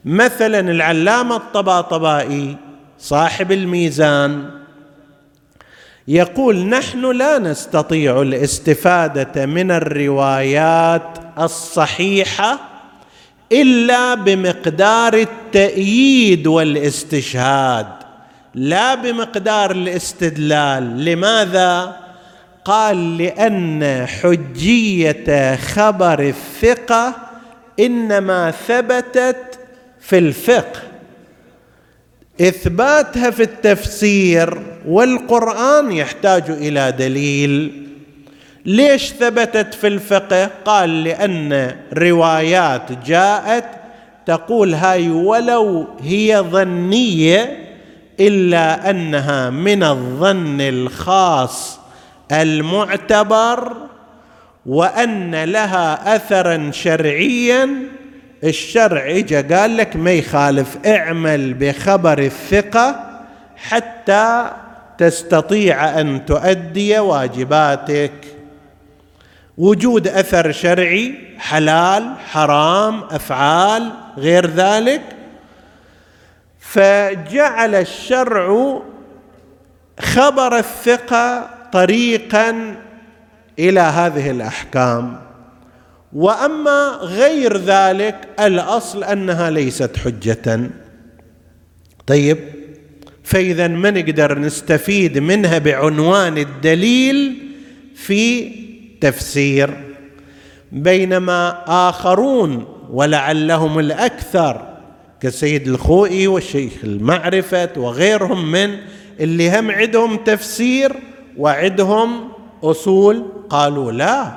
[0.04, 2.56] مثلا العلامة الطباطبائي
[2.98, 4.50] صاحب الميزان
[6.08, 12.58] يقول نحن لا نستطيع الاستفادة من الروايات الصحيحة
[13.52, 17.86] إلا بمقدار التأييد والاستشهاد
[18.54, 21.04] لا بمقدار الاستدلال.
[21.04, 21.96] لماذا؟
[22.66, 27.14] قال لأن حجية خبر الثقه
[27.80, 29.58] إنما ثبتت
[30.00, 30.80] في الفقه.
[32.40, 37.86] إثباتها في التفسير والقرآن يحتاج إلى دليل.
[38.64, 43.64] ليش ثبتت في الفقه؟ قال لأن روايات جاءت
[44.26, 47.66] تقول هاي ولو هي ظنية
[48.20, 51.85] إلا أنها من الظن الخاص
[52.32, 53.72] المعتبر
[54.66, 57.68] وأن لها اثرا شرعيا.
[58.44, 63.20] الشرع إجا قال لك ما يخالف اعمل بخبر الثقة
[63.56, 64.50] حتى
[64.98, 68.12] تستطيع أن تؤدي واجباتك.
[69.58, 75.02] وجود أثر شرعي حلال حرام أفعال غير ذلك.
[76.60, 78.78] فجعل الشرع
[80.00, 82.76] خبر الثقة طريقا
[83.58, 85.20] إلى هذه الأحكام.
[86.12, 90.70] وأما غير ذلك الأصل أنها ليست حجة.
[92.06, 92.38] طيب
[93.24, 97.34] فإذا ما نقدر نستفيد منها بعنوان الدليل
[97.94, 98.52] في
[99.00, 99.70] تفسير؟
[100.72, 104.76] بينما آخرون ولعلهم الأكثر
[105.20, 108.76] كسيد الخوئي والشيخ المعرفة وغيرهم من
[109.20, 110.92] اللي هم عندهم تفسير
[111.38, 112.28] وعندهم
[112.62, 114.32] أصول قالوا لا.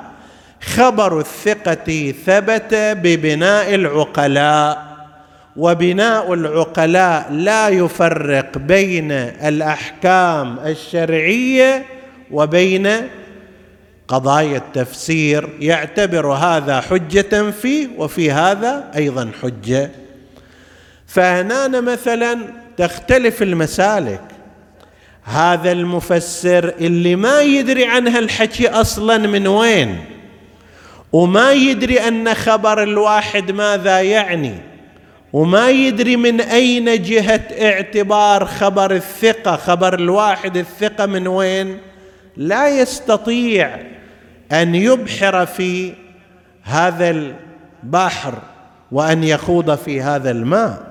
[0.60, 4.90] خبر الثقة ثبت ببناء العقلاء
[5.56, 11.86] وبناء العقلاء لا يفرق بين الأحكام الشرعية
[12.30, 12.88] وبين
[14.08, 15.48] قضايا التفسير.
[15.60, 19.90] يعتبر هذا حجة فيه وفي هذا أيضا حجة.
[21.06, 22.38] فهنا مثلا
[22.76, 24.20] تختلف المسالك.
[25.24, 30.04] هذا المفسر اللي ما يدري عن هالحكي أصلا من وين
[31.12, 34.54] وما يدري أن خبر الواحد ماذا يعني
[35.32, 41.78] وما يدري من أين جهة اعتبار خبر الثقة خبر الواحد الثقة من وين.
[42.36, 43.78] لا يستطيع
[44.52, 45.92] أن يبحر في
[46.62, 48.34] هذا البحر
[48.92, 50.89] وأن يخوض في هذا الماء.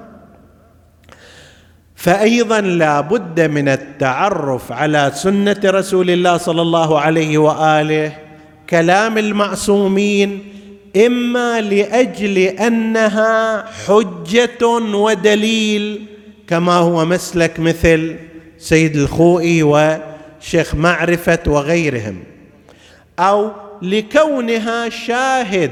[1.99, 8.11] فايضا لا بد من التعرف على سنة رسول الله صلى الله عليه وآله
[8.69, 10.39] كلام المعصومين
[11.05, 16.05] إما لأجل أنها حجة ودليل
[16.47, 18.15] كما هو مسلك مثل
[18.57, 22.23] سيد الخوئي وشيخ معرفة وغيرهم
[23.19, 25.71] أو لكونها شاهد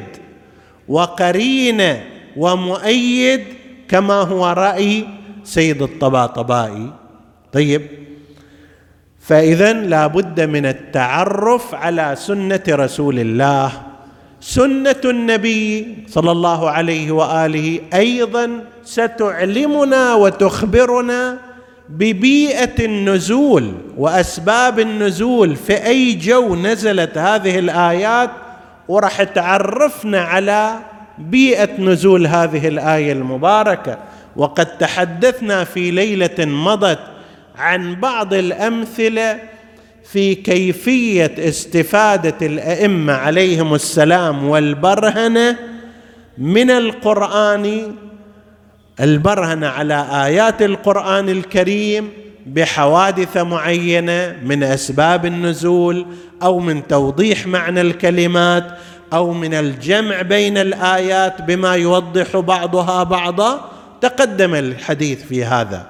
[0.88, 2.04] وقرينة
[2.38, 3.44] ومؤيد
[3.90, 5.16] كما هو رأي
[5.47, 6.91] سيد الطباطبائي.
[7.53, 7.81] طيب.
[9.19, 13.71] فاذا لا بد من التعرف على سنة رسول الله.
[14.41, 21.38] سنة النبي صلى الله عليه وآله أيضا ستعلمنا وتخبرنا
[21.89, 28.29] ببيئة النزول وأسباب النزول في أي جو نزلت هذه الآيات
[28.88, 30.79] وراح تعرفنا على
[31.17, 33.97] بيئة نزول هذه الآية المباركة.
[34.38, 37.00] وقد تحدثنا في ليلة مضت
[37.56, 39.39] عن بعض الأمثلة
[40.12, 45.58] في كيفية استفادة الأئمة عليهم السلام والبرهنة
[46.38, 47.95] من القرآن
[49.00, 52.10] البرهنة على آيات القرآن الكريم
[52.45, 56.06] بحوادث معينة من أسباب النزول
[56.43, 58.67] أو من توضيح معنى الكلمات
[59.13, 63.77] أو من الجمع بين الآيات بما يوضح بعضها بعضا.
[64.01, 65.88] تقدم الحديث في هذا.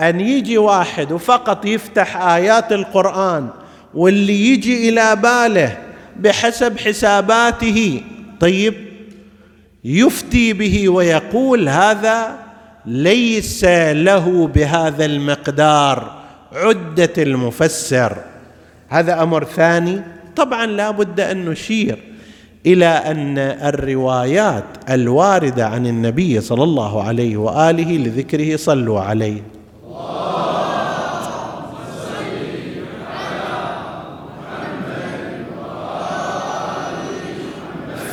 [0.00, 3.48] أن يجي واحد وفقط يفتح آيات القرآن
[3.94, 5.78] واللي يجي إلى باله
[6.16, 8.02] بحسب حساباته
[8.40, 8.74] طيب
[9.84, 12.38] يفتي به ويقول هذا
[12.86, 18.16] ليس له بهذا المقدار عدة المفسر.
[18.88, 20.02] هذا أمر ثاني.
[20.36, 21.98] طبعا لا بد أن نشير
[22.66, 29.42] إلى أن الروايات الواردة عن النبي صلى الله عليه وآله لذكره صلوا عليه.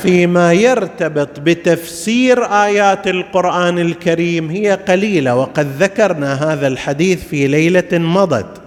[0.02, 8.62] فيما يرتبط بتفسير آيات القرآن الكريم هي قليلة وقد ذكرنا هذا الحديث في ليلة مضت.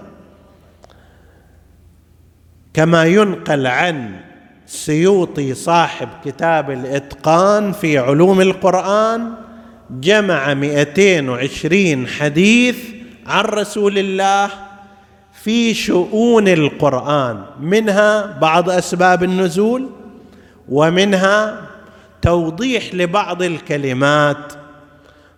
[2.75, 4.26] كما ينقل عن
[4.67, 9.33] السيوطي صاحب كتاب الإتقان في علوم القرآن
[9.91, 12.77] جمع 220 حديث
[13.27, 14.51] عن رسول الله
[15.43, 19.89] في شؤون القرآن منها بعض أسباب النزول
[20.69, 21.63] ومنها
[22.23, 24.53] توضيح لبعض الكلمات.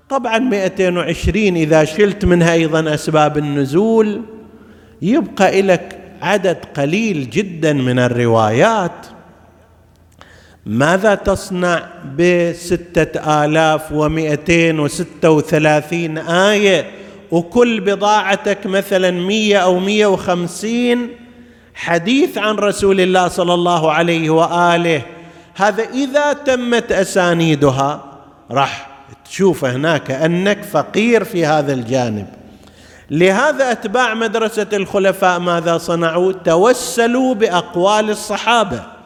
[0.08, 4.22] طبعا 220 إذا شلت منها أيضا أسباب النزول
[5.02, 9.06] يبقى لك عدد قليل جدا من الروايات.
[10.68, 11.82] ماذا تصنع
[12.18, 16.90] بستة آلاف ومئتين وستة وثلاثين آية؟
[17.30, 21.08] وكل بضاعتك مثلا مية أو مية وخمسين
[21.74, 25.02] حديث عن رسول الله صلى الله عليه وآله.
[25.54, 28.04] هذا إذا تمت أسانيدها
[28.50, 28.88] راح
[29.24, 32.26] تشوف هناك أنك فقير في هذا الجانب.
[33.10, 38.97] لهذا أتباع مدرسة الخلفاء ماذا صنعوا؟ توسلوا بأقوال الصحابة.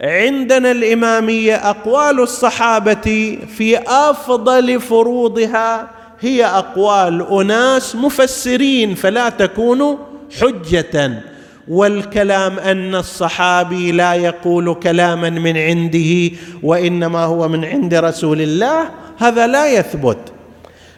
[0.00, 5.90] عندنا الإمامية أقوال الصحابة في أفضل فروضها
[6.20, 9.98] هي أقوال أناس مفسرين فلا تكون
[10.40, 11.22] حجة
[11.68, 19.46] والكلام أن الصحابي لا يقول كلاما من عنده وإنما هو من عند رسول الله هذا
[19.46, 20.18] لا يثبت.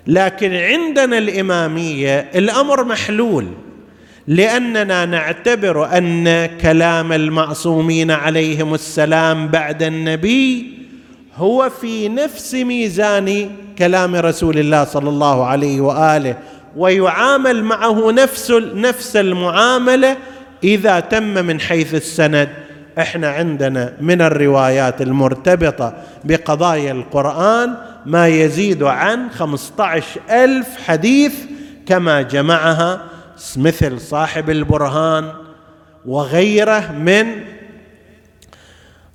[0.06, 3.46] لكن عندنا الإمامية الأمر محلول.
[4.30, 10.78] لأننا نعتبر أن كلام المعصومين عليهم السلام بعد النبي
[11.36, 16.36] هو في نفس ميزان كلام رسول الله صلى الله عليه وآله
[16.76, 20.16] ويعامل معه نفس نفس المعاملة
[20.64, 22.48] إذا تم من حيث السند.
[22.98, 27.74] إحنا عندنا من الروايات المرتبطة بقضايا القرآن
[28.06, 31.34] ما يزيد عن خمسة عشر ألف حديث
[31.86, 33.10] كما جمعها
[33.56, 35.32] مثل صاحب البرهان
[36.06, 37.26] وغيره من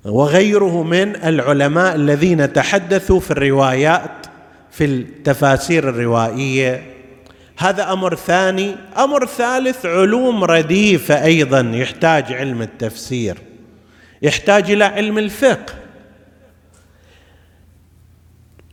[0.04, 4.26] وغيره من العلماء الذين تحدثوا في الروايات
[4.70, 6.82] في التفاسير الروائية.
[7.58, 8.76] هذا أمر ثاني.
[8.98, 13.38] أمر ثالث علوم رديفة أيضا يحتاج علم التفسير
[14.22, 15.74] يحتاج إلى علم الفقه.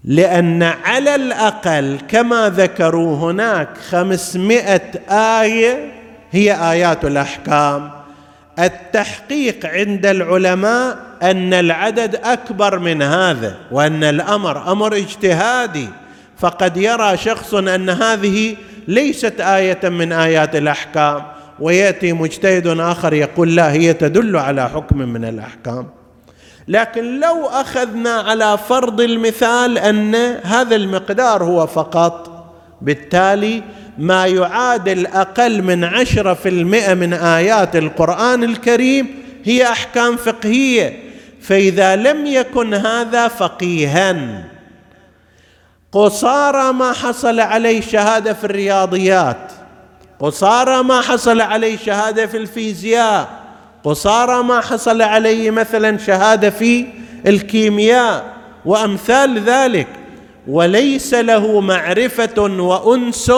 [0.05, 4.91] لأن على الأقل كما ذكروا هناك خمسمائة
[5.41, 5.91] آية
[6.31, 7.91] هي آيات الأحكام.
[8.59, 15.87] التحقيق عند العلماء أن العدد أكبر من هذا وأن الأمر أمر اجتهادي.
[16.37, 18.55] فقد يرى شخص أن هذه
[18.87, 21.23] ليست آية من آيات الأحكام
[21.59, 25.87] ويأتي مجتهد آخر يقول لا هي تدل على حكم من الأحكام.
[26.67, 32.29] لكن لو أخذنا على فرض المثال أن هذا المقدار هو فقط
[32.81, 33.63] بالتالي
[33.97, 40.99] ما يعادل أقل من عشرة في المئة من آيات القرآن الكريم هي أحكام فقهية.
[41.41, 44.43] فإذا لم يكن هذا فقيها.
[45.91, 49.51] قصارى ما حصل عليه شهادة في الرياضيات
[50.19, 53.42] قصارى ما حصل عليه شهادة في الفيزياء
[53.83, 56.85] قصارى ما حصل عليه مثلا شهادة في
[57.27, 58.33] الكيمياء
[58.65, 59.87] وأمثال ذلك.
[60.47, 63.31] وليس له معرفة وأنس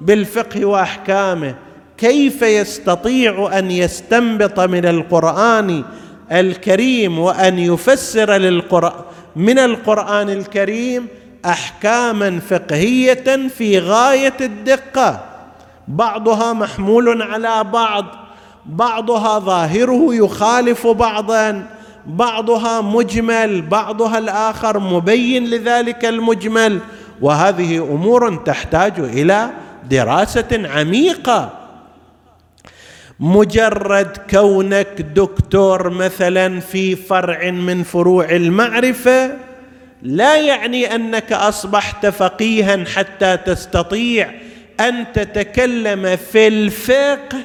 [0.00, 1.54] بالفقه وأحكامه.
[1.98, 5.84] كيف يستطيع أن يستنبط من القرآن
[6.32, 8.92] الكريم وأن يفسر للقران
[9.36, 11.06] من القرآن الكريم
[11.46, 15.24] احكاما فقهية في غاية الدقة؟
[15.88, 18.27] بعضها محمول على بعض.
[18.66, 21.66] بعضها ظاهره يخالف بعضا
[22.06, 26.78] بعضها مجمل بعضها الآخر مبين لذلك المجمل.
[27.20, 29.50] وهذه أمور تحتاج إلى
[29.90, 31.52] دراسة عميقة.
[33.20, 39.36] مجرد كونك دكتور مثلا في فرع من فروع المعرفة
[40.02, 44.30] لا يعني أنك أصبحت فقيها حتى تستطيع
[44.80, 47.38] أن تتكلم في الفقه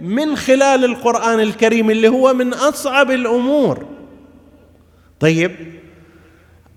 [0.00, 3.86] من خلال القرآن الكريم اللي هو من أصعب الأمور.
[5.20, 5.52] طيب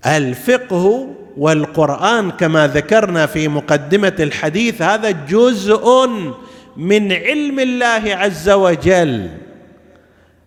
[0.06, 6.06] الفقه والقرآن كما ذكرنا في مقدمة الحديث هذا جزء
[6.76, 9.30] من علم الله عز وجل.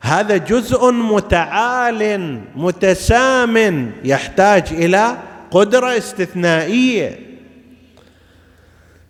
[0.01, 5.17] هذا جزء متعال متسام يحتاج إلى
[5.51, 7.19] قدرة استثنائية.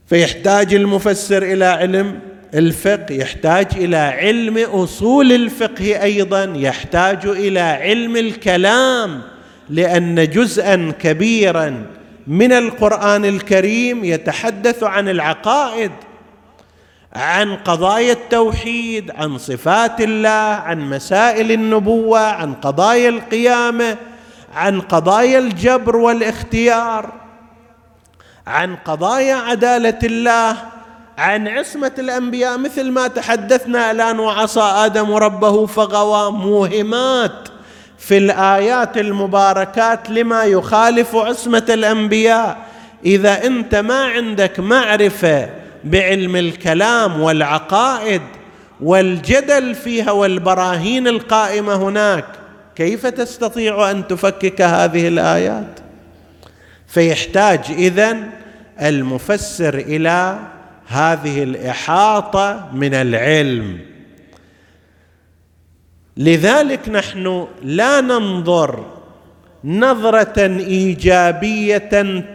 [0.07, 2.19] فيحتاج المفسر إلى علم
[2.53, 9.21] الفقه يحتاج إلى علم أصول الفقه أيضا يحتاج إلى علم الكلام
[9.69, 11.85] لأن جزءا كبيرا
[12.27, 15.91] من القرآن الكريم يتحدث عن العقائد
[17.13, 23.97] عن قضايا التوحيد عن صفات الله عن مسائل النبوة عن قضايا القيامة
[24.53, 27.11] عن قضايا الجبر والاختيار
[28.47, 30.57] عن قضايا عدالة الله.
[31.21, 37.49] عن عصمة الأنبياء مثل ما تحدثنا الان وعصى آدم ربه فغوى موهمات
[37.97, 42.57] في الآيات المباركات لما يخالف عصمة الأنبياء.
[43.05, 45.49] إذا أنت ما عندك معرفة
[45.83, 48.21] بعلم الكلام والعقائد
[48.81, 52.25] والجدل فيها والبراهين القائمة هناك
[52.75, 55.79] كيف تستطيع أن تفكك هذه الآيات؟
[56.87, 58.29] فيحتاج إذن
[58.81, 60.39] المفسر إلى
[60.91, 63.79] هذه الإحاطة من العلم.
[66.17, 68.85] لذلك نحن لا ننظر
[69.63, 71.77] نظرة إيجابية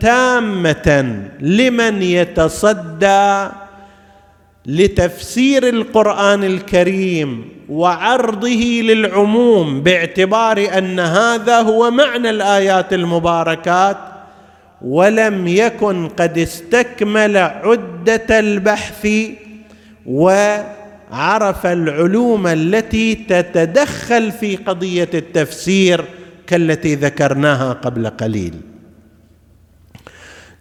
[0.01, 3.49] تامة لمن يتصدى
[4.67, 14.16] لتفسير القرآن الكريم وعرضه للعموم باعتبار أن هذا هو معنى الآيات المباركات.
[14.83, 19.09] ولم يكن قد استكمل عدة البحث
[20.07, 26.05] وعرف العلوم التي تتدخل في قضية التفسير
[26.47, 28.55] كالتي ذكرناها قبل قليل.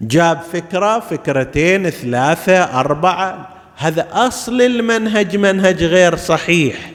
[0.02, 3.50] جاب فكرة فكرتين ثلاثة أربعة.
[3.78, 6.92] هذا أصل المنهج منهج غير صحيح.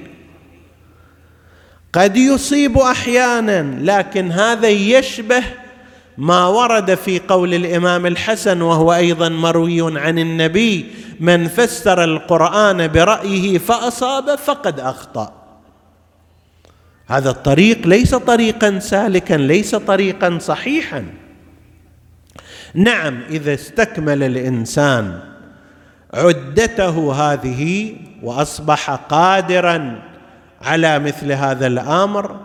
[1.93, 5.43] قد يصيب أحيانا لكن هذا يشبه
[6.21, 10.87] ما ورد في قول الإمام الحسن وهو أيضا مروي عن النبي
[11.21, 15.33] من فسر القرآن برأيه فأصاب فقد أخطأ.
[17.07, 21.05] هذا الطريق ليس طريقا سالكا ليس طريقا صحيحا.
[22.75, 25.21] نعم إذا استكمل الإنسان
[26.15, 30.03] عدته هذه وأصبح قادرا
[30.63, 32.41] على مثل هذا الأمر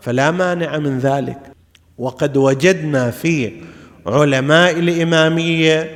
[0.00, 1.55] فلا مانع من ذلك.
[1.98, 3.52] وقد وجدنا في
[4.06, 5.94] علماء الإمامية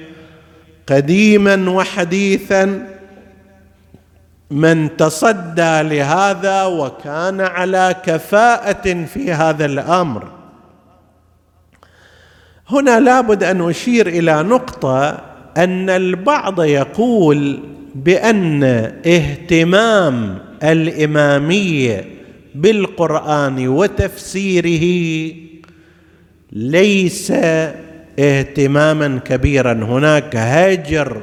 [0.88, 2.86] قديما وحديثا
[4.50, 10.28] من تصدى لهذا وكان على كفاءة في هذا الأمر.
[12.68, 15.18] هنا لابد أن أشير إلى نقطة
[15.56, 17.60] أن البعض يقول
[17.94, 18.64] بأن
[19.06, 22.04] اهتمام الإمامية
[22.54, 25.34] بالقرآن وتفسيره
[26.52, 27.32] ليس
[28.18, 29.72] اهتماما كبيرا.
[29.72, 31.20] هناك هجر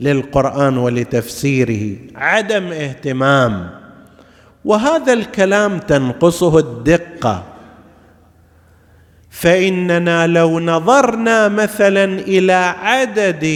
[0.00, 3.70] للقرآن ولتفسيره عدم اهتمام.
[4.64, 7.44] وهذا الكلام تنقصه الدقة.
[9.30, 13.46] فإننا لو نظرنا مثلا إلى عدد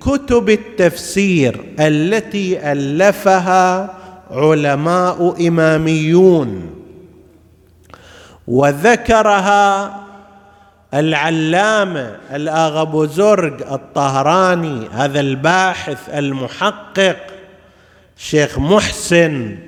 [0.00, 3.94] كتب التفسير التي ألفها
[4.30, 6.70] علماء إماميون
[8.48, 10.00] وذكرها
[10.94, 17.16] العلامة الاغبو زرق الطهراني هذا الباحث المحقق
[18.16, 19.58] شيخ محسن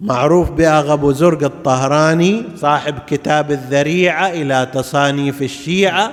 [0.00, 6.12] معروف باغبو زرق الطهراني صاحب كتاب الذريعة إلى تصانيف الشيعة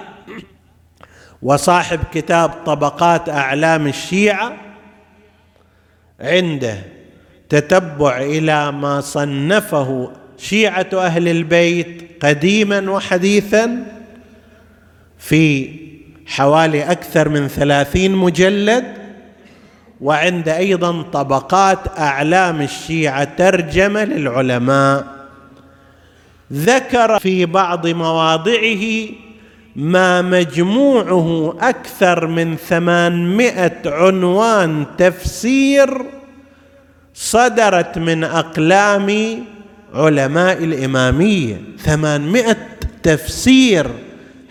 [1.42, 4.54] وصاحب كتاب طبقات أعلام الشيعة.
[6.20, 6.78] عنده
[7.50, 13.86] تتبع إلى ما صنفه شيعة أهل البيت قديما وحديثا
[15.20, 15.70] في
[16.26, 18.84] حوالي أكثر من ثلاثين مجلد
[20.02, 25.06] وعند أيضا طبقات أعلام الشيعة ترجمة للعلماء.
[26.54, 29.08] ذكر في بعض مواضعه
[29.76, 36.06] ما مجموعه أكثر من ثمانمائة عنوان تفسير
[37.14, 39.38] صدرت من أقلام
[39.94, 42.58] علماء الإمامية ثمانمائة
[43.04, 43.88] تفسير.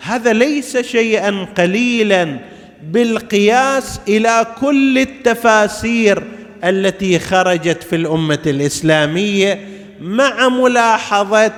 [0.01, 2.39] هذا ليس شيئا قليلا
[2.91, 6.23] بالقياس إلى كل التفاسير
[6.63, 9.59] التي خرجت في الأمة الإسلامية
[10.01, 11.53] مع ملاحظة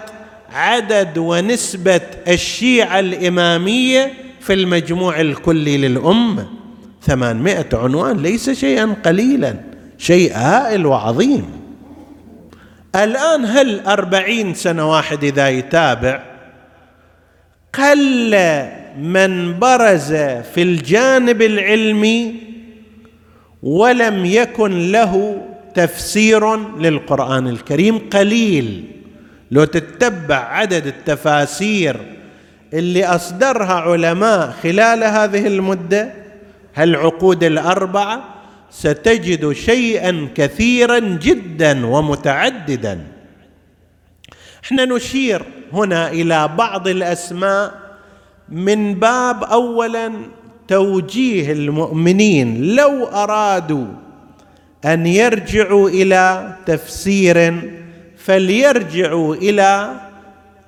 [0.53, 6.47] عدد ونسبة الشيعة الإمامية في المجموع الكلي للأمة.
[7.03, 9.55] ثمانمائة عنوان ليس شيئا قليلا
[9.97, 11.64] شيء هائل وعظيم.
[13.03, 16.23] الآن هل أربعين سنة واحد إذا يتابع؟
[17.73, 18.35] قل
[18.99, 20.13] من برز
[20.53, 22.35] في الجانب العلمي
[23.63, 25.41] ولم يكن له
[25.73, 28.83] تفسير للقرآن الكريم قليل.
[29.51, 31.97] لو تتبع عدد التفاسير
[32.73, 36.13] اللي أصدرها علماء خلال هذه المدة
[36.75, 38.34] هالعقود الأربعة؟
[38.79, 43.07] ستجد شيئا كثيرا جدا ومتعددا.
[44.65, 45.41] إحنا نشير
[45.73, 47.73] هنا إلى بعض الأسماء
[48.49, 50.11] من باب اولا
[50.67, 53.87] توجيه المؤمنين لو أرادوا
[54.85, 57.61] أن يرجعوا إلى تفسير
[58.17, 59.91] فليرجعوا إلى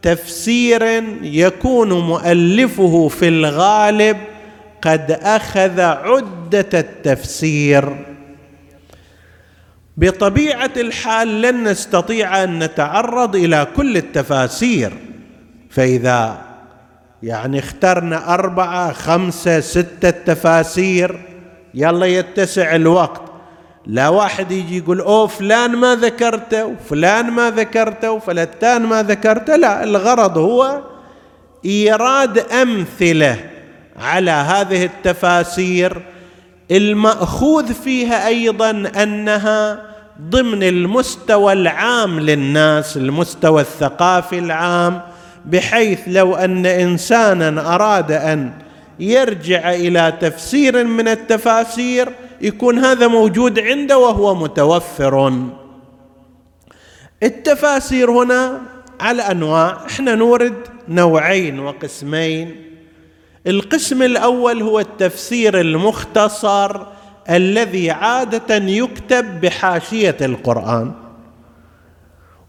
[0.02, 4.18] تفسير يكون مؤلفه في الغالب
[4.82, 8.06] قد أخذ عدة التفسير.
[9.98, 14.94] بطبيعة الحال لن نستطيع أن نتعرض إلى كل التفاسير
[15.70, 16.42] فإذا
[17.24, 21.20] يعني اخترنا أربعة خمسة ستة تفاسير
[21.74, 23.22] يلا يتسع الوقت.
[23.86, 29.84] لا واحد يجي يقول أوه فلان ما ذكرته وفلان ما ذكرته وفلتان ما ذكرته لا
[29.84, 30.82] الغرض هو
[31.66, 33.38] إيراد أمثلة
[33.98, 36.02] على هذه التفاسير
[36.72, 38.70] المأخوذ فيها أيضا
[39.04, 39.82] أنها
[40.22, 45.02] ضمن المستوى العام للناس المستوى الثقافي العام
[45.46, 48.52] بحيث لو أن انسانا أراد أن
[49.00, 52.10] يرجع إلى تفسير من التفاسير
[52.42, 55.34] يكون هذا موجود عنده وهو متوفر.
[57.24, 58.62] التفاسير هنا
[59.00, 59.78] على أنواع.
[59.90, 60.54] إحنا نورد
[60.88, 62.67] نوعين وقسمين.
[63.48, 66.82] القسم الأول هو التفسير المختصر
[67.30, 70.92] الذي عادة يكتب بحاشية القرآن.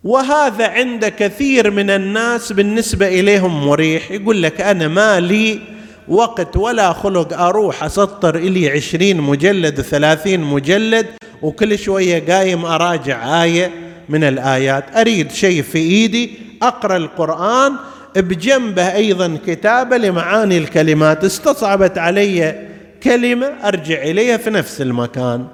[0.04, 4.10] وهذا عند كثير من الناس بالنسبة إليهم مريح.
[4.10, 5.60] يقول لك أنا ما لي
[6.08, 11.06] وقت ولا خلق أروح أسطر إلي عشرين مجلد وثلاثين مجلد
[11.42, 13.70] وكل شوية قايم أراجع آية
[14.08, 14.96] من الآيات.
[14.96, 16.30] أريد شيء في إيدي
[16.62, 17.72] أقرأ القرآن
[18.16, 22.68] بجنبه أيضا كتابة لمعاني الكلمات استصعبت علي
[23.02, 25.46] كلمة أرجع إليها في نفس المكان.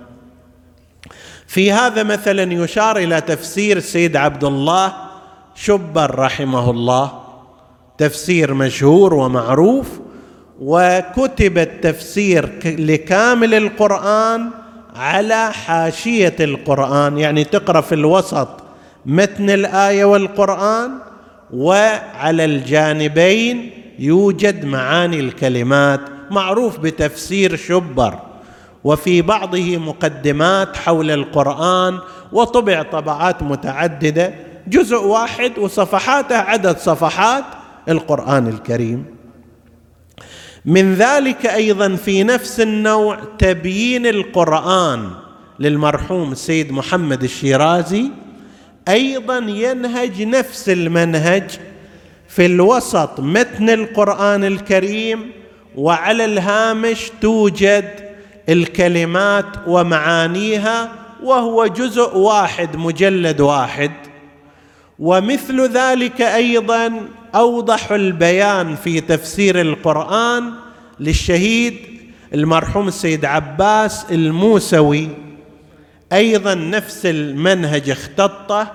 [1.46, 4.92] في هذا مثلا يشار إلى تفسير السيد عبد الله
[5.54, 7.12] شبر رحمه الله.
[7.98, 9.86] تفسير مشهور ومعروف
[10.60, 14.50] وكتب التفسير لكامل القرآن
[14.96, 17.18] على حاشية القرآن.
[17.18, 18.48] يعني تقرأ في الوسط
[19.06, 20.90] متن الآية والقرآن
[21.54, 26.00] وعلى الجانبين يوجد معاني الكلمات
[26.30, 28.18] معروف بتفسير شبر
[28.84, 31.98] وفي بعضه مقدمات حول القرآن
[32.32, 34.34] وطبع طبعات متعددة
[34.68, 37.44] جزء واحد وصفحاته عدد صفحات
[37.88, 39.04] القرآن الكريم.
[40.64, 45.10] من ذلك أيضا في نفس النوع تبيين القرآن
[45.60, 48.10] للمرحوم السيد محمد الشيرازي
[48.88, 51.50] أيضا ينهج نفس المنهج
[52.28, 55.30] في الوسط متن القرآن الكريم
[55.76, 57.90] وعلى الهامش توجد
[58.48, 63.92] الكلمات ومعانيها وهو جزء واحد مجلد واحد.
[64.98, 67.00] ومثل ذلك أيضا
[67.34, 70.50] أوضح البيان في تفسير القرآن
[71.00, 71.76] للشهيد
[72.34, 75.08] المرحوم السيد عباس الموسوي.
[76.14, 78.72] أيضا نفس المنهج اختطه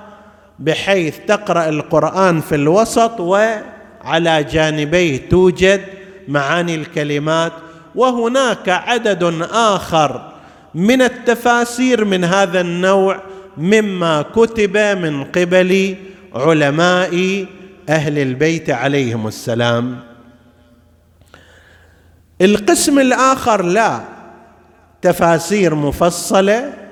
[0.59, 5.81] بحيث تقرأ القرآن في الوسط وعلى جانبيه توجد
[6.27, 7.51] معاني الكلمات.
[7.95, 10.31] وهناك عدد آخر
[10.75, 13.19] من التفاسير من هذا النوع
[13.57, 15.95] مما كتب من قبل
[16.35, 17.45] علماء
[17.89, 19.99] أهل البيت عليهم السلام.
[22.41, 24.01] القسم الآخر لا
[25.01, 26.88] تفاسير مفصلة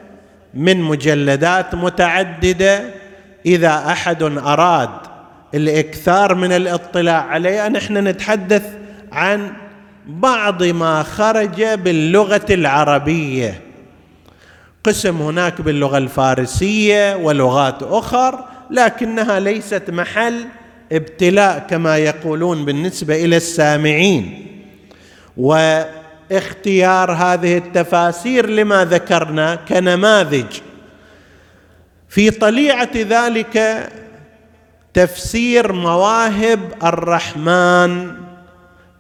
[0.54, 2.84] من مجلدات متعددة
[3.46, 4.90] إذا أحد أراد
[5.56, 8.64] الإكثار من الاطلاع عليها نحن نتحدث
[9.12, 9.54] عن
[10.06, 13.62] بعض ما خرج باللغة العربية.
[14.84, 20.46] قسم هناك باللغة الفارسية ولغات أخر لكنها ليست محل
[20.92, 24.48] ابتلاء كما يقولون بالنسبة إلى السامعين.
[26.32, 30.46] واختيار هذه التفاسير لما ذكرنا كنماذج.
[32.10, 33.88] في طليعة ذلك
[34.94, 38.12] تفسير مواهب الرحمن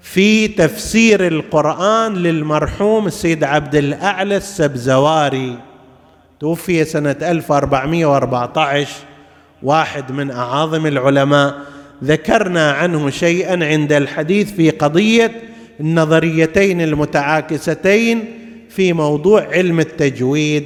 [0.01, 5.57] في تفسير القرآن للمرحوم السيد عبد الأعلى السبزواري.
[6.39, 8.89] توفي سنة 1414
[9.63, 11.55] واحد من أعاظم العلماء.
[12.03, 15.31] ذكرنا عنه شيئا عند الحديث في قضية
[15.79, 18.25] النظريتين المتعاكستين
[18.69, 20.65] في موضوع علم التجويد.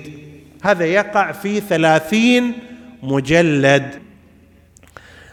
[0.64, 2.54] هذا يقع في ثلاثين
[3.04, 3.92] مجلد.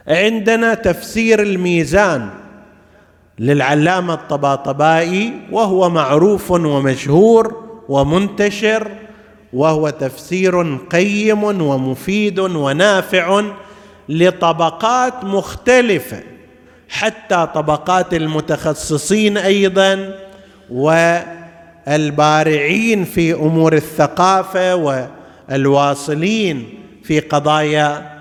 [0.08, 2.30] عندنا تفسير الميزان
[3.38, 8.90] للعلامة الطباطبائي وهو معروف ومشهور ومنتشر
[9.52, 13.42] وهو تفسير قيم ومفيد ونافع
[14.08, 16.22] لطبقات مختلفة.
[16.88, 20.14] حتى طبقات المتخصصين أيضا
[21.86, 24.74] والبارعين في أمور الثقافة
[25.50, 26.68] والواصلين
[27.02, 28.18] في قضايا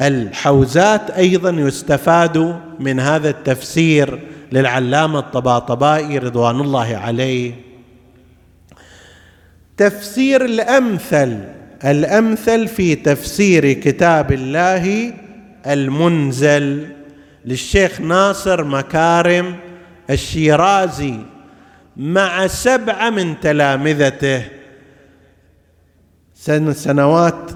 [0.00, 4.20] الحوزات أيضا يستفاد من هذا التفسير
[4.52, 7.52] للعلامة الطباطبائي رضوان الله عليه.
[9.76, 11.44] تفسير الأمثل
[11.84, 15.12] الأمثل في تفسير كتاب الله
[15.66, 16.95] المنزل.
[17.46, 19.56] للشيخ ناصر مكارم
[20.10, 21.18] الشيرازي
[21.96, 24.42] مع سبعة من تلامذته.
[26.72, 27.50] سنوات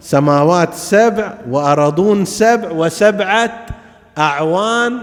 [0.00, 3.66] سماوات سبع وارضون سبع وسبعة
[4.18, 4.98] أعوان.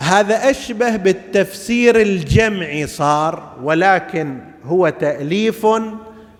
[0.00, 5.66] هذا أشبه بالتفسير الجمعي صار ولكن هو تأليف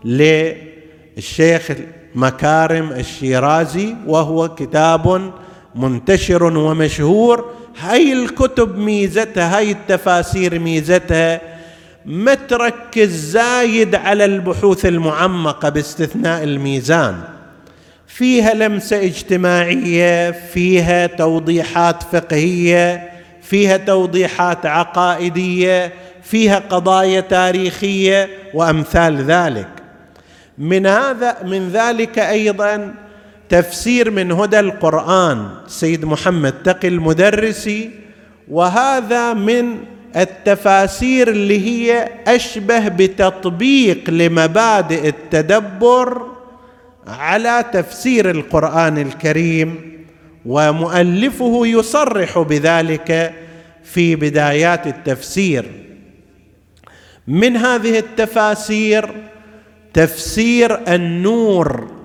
[0.04, 1.70] للشيخ
[2.14, 5.32] مكارم الشيرازي وهو كتاب
[5.76, 7.44] منتشر ومشهور.
[7.80, 11.40] هاي الكتب ميزتها هاي التفاسير ميزتها
[12.06, 17.14] ما تركز زايد على البحوث المعمقة باستثناء الميزان.
[18.06, 23.10] فيها لمسة اجتماعية فيها توضيحات فقهية
[23.42, 29.68] فيها توضيحات عقائدية فيها قضايا تاريخية وأمثال ذلك.
[30.58, 32.94] من هذا من ذلك أيضا
[33.48, 35.48] تفسير من هدى القرآن.
[35.66, 37.90] سيد محمد تقي المدرسي.
[38.48, 39.78] وهذا من
[40.16, 46.26] التفاسير اللي هي أشبه بتطبيق لمبادئ التدبر
[47.06, 49.96] على تفسير القرآن الكريم.
[50.46, 53.34] ومؤلفه يصرح بذلك
[53.84, 55.64] في بدايات التفسير.
[57.28, 59.10] من هذه التفاسير
[59.94, 61.95] تفسير النور.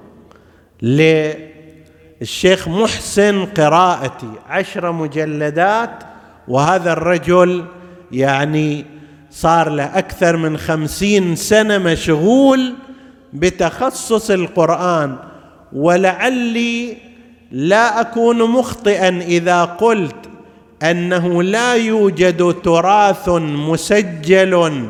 [0.81, 4.31] للشيخ محسن قراءتي.
[4.49, 6.03] عشر مجلدات
[6.47, 7.65] وهذا الرجل
[8.11, 8.85] يعني
[9.31, 12.73] صار له أكثر من خمسين سنة مشغول
[13.33, 15.17] بتخصص القرآن.
[15.73, 16.97] ولعلي
[17.51, 20.15] لا أكون مخطئا إذا قلت
[20.83, 24.83] أنه لا يوجد تراث مسجل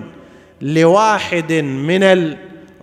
[0.61, 2.03] لواحد من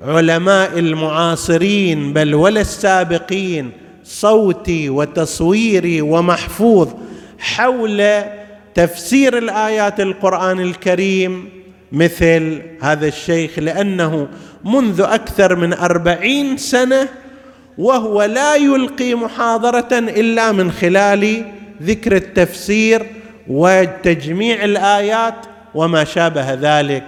[0.04, 3.70] العلماء المعاصرين بل ولا السابقين
[4.04, 6.88] صوتي وتصويري ومحفوظ
[7.38, 8.22] حول
[8.74, 11.48] تفسير الآيات القرآن الكريم
[11.92, 14.28] مثل هذا الشيخ لأنه
[14.64, 17.08] منذ أكثر من أربعين سنة
[17.78, 21.44] وهو لا يلقي محاضرة إلا من خلال
[21.82, 23.06] ذكر التفسير
[23.48, 25.34] وتجميع الآيات
[25.74, 27.04] وما شابه ذلك.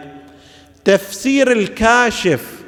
[0.84, 2.59] تفسير الكاشف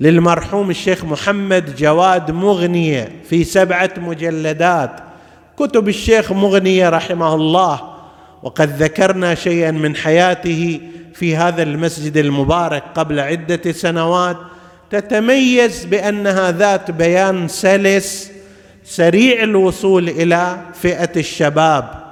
[0.00, 5.00] للمرحوم الشيخ محمد جواد مغنية في سبعة مجلدات.
[5.56, 7.80] كتب الشيخ مغنية رحمه الله
[8.42, 10.80] وقد ذكرنا شيئا من حياته
[11.14, 14.36] في هذا المسجد المبارك قبل عدة سنوات.
[14.90, 18.30] تتميز بأنها ذات بيان سلس
[18.84, 22.04] سريع الوصول إلى فئة الشباب.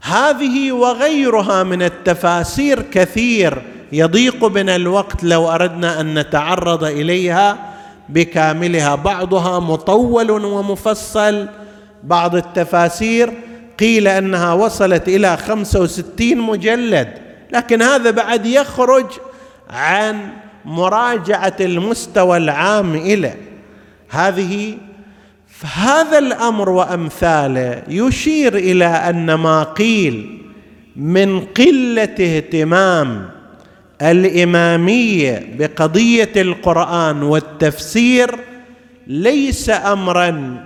[0.00, 3.62] هذه وغيرها من التفاسير كثير
[3.92, 7.74] يضيق بنا الوقت لو أردنا أن نتعرض إليها
[8.08, 8.94] بكاملها.
[8.94, 11.48] بعضها مطول ومفصل
[12.04, 13.32] بعض التفاسير
[13.80, 17.08] قيل أنها وصلت إلى خمسة وستين مجلد
[17.52, 19.06] لكن هذا بعد يخرج
[19.70, 20.28] عن
[20.64, 23.34] مراجعة المستوى العام إلى.
[24.10, 24.74] هذه
[25.74, 30.42] هذا الأمر وأمثاله يشير إلى أن ما قيل
[30.96, 33.30] من قلة اهتمام
[34.02, 38.38] الإمامية بقضية القرآن والتفسير
[39.06, 40.64] ليس امرا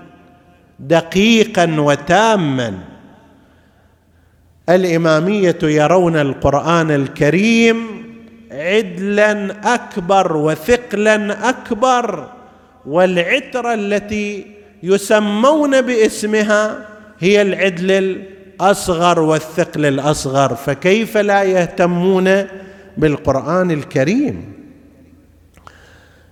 [0.80, 2.78] دقيقا وتاما.
[4.68, 8.02] الإمامية يرون القرآن الكريم
[8.52, 12.28] عدلا أكبر وثقلا أكبر
[12.86, 14.46] والعتره التي
[14.82, 16.86] يسمون باسمها
[17.20, 20.54] هي العدل الأصغر والثقل الأصغر.
[20.54, 22.46] فكيف لا يهتمون
[22.96, 24.52] بالقرآن الكريم.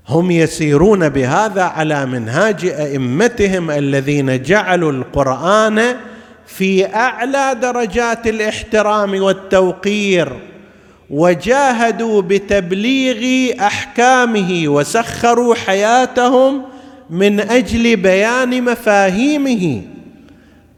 [0.08, 5.96] هم يسيرون بهذا على منهاج أئمتهم الذين جعلوا القرآن
[6.46, 10.32] في أعلى درجات الإحترام والتوقير
[11.10, 16.62] وجاهدوا بتبليغ أحكامه وسخروا حياتهم
[17.10, 19.82] من أجل بيان مفاهيمه.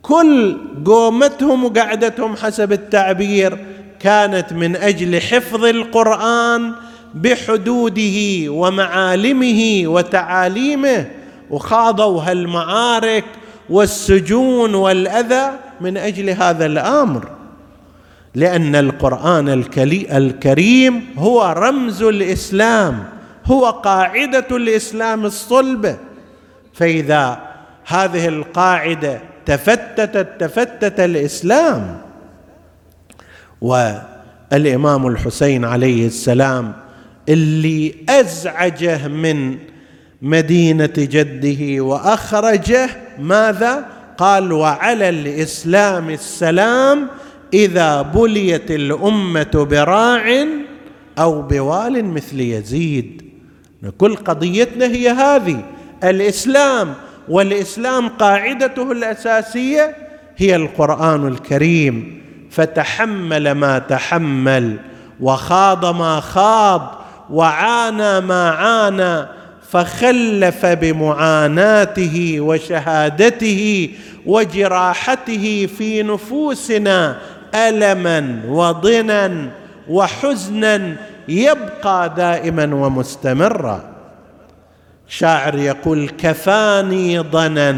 [0.02, 3.58] كل قومتهم وقعدتهم حسب التعبير
[4.02, 6.72] كانت من أجل حفظ القرآن
[7.14, 11.10] بحدوده ومعالمه وتعاليمه
[11.50, 13.24] وخاضوا هالمعارك
[13.70, 15.50] والسجون والأذى
[15.80, 17.28] من أجل هذا الأمر.
[18.34, 19.48] لأن القرآن
[20.12, 23.04] الكريم هو رمز الإسلام
[23.46, 25.96] هو قاعدة الإسلام الصلبه
[26.74, 27.40] فإذا
[27.84, 32.00] هذه القاعدة تفتتت تفتت الإسلام
[33.62, 36.72] والإمام الحسين عليه السلام
[37.28, 39.56] اللي أزعجه من
[40.22, 42.88] مدينة جده وأخرجه
[43.18, 43.86] ماذا؟
[44.18, 47.08] قال وعلى الإسلام السلام
[47.54, 50.46] إذا بليت الأمة براع
[51.18, 53.22] أو بوال مثل يزيد.
[53.98, 55.64] كل قضيتنا هي هذه.
[56.04, 56.94] الإسلام
[57.28, 59.96] والإسلام قاعدته الأساسية
[60.36, 62.21] هي القرآن الكريم.
[62.52, 64.76] فتحمل ما تحمل
[65.20, 66.98] وخاض ما خاض
[67.30, 69.26] وعانى ما عانى
[69.70, 73.90] فخلف بمعاناته وشهادته
[74.26, 77.18] وجراحته في نفوسنا
[77.54, 79.50] ألما وضنا
[79.88, 80.96] وحزنا
[81.28, 83.92] يبقى دائما ومستمرا.
[85.08, 87.76] شاعر يقول كفاني ضنا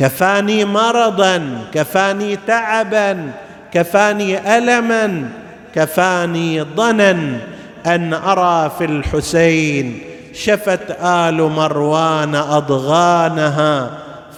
[0.00, 1.42] كفاني مرضا
[1.74, 3.30] كفاني تعبا
[3.72, 5.28] كفاني الما
[5.74, 7.40] كفاني ضنا.
[7.86, 9.98] أن أرى في الحسين
[10.34, 13.90] شفت آل مروان أضغانها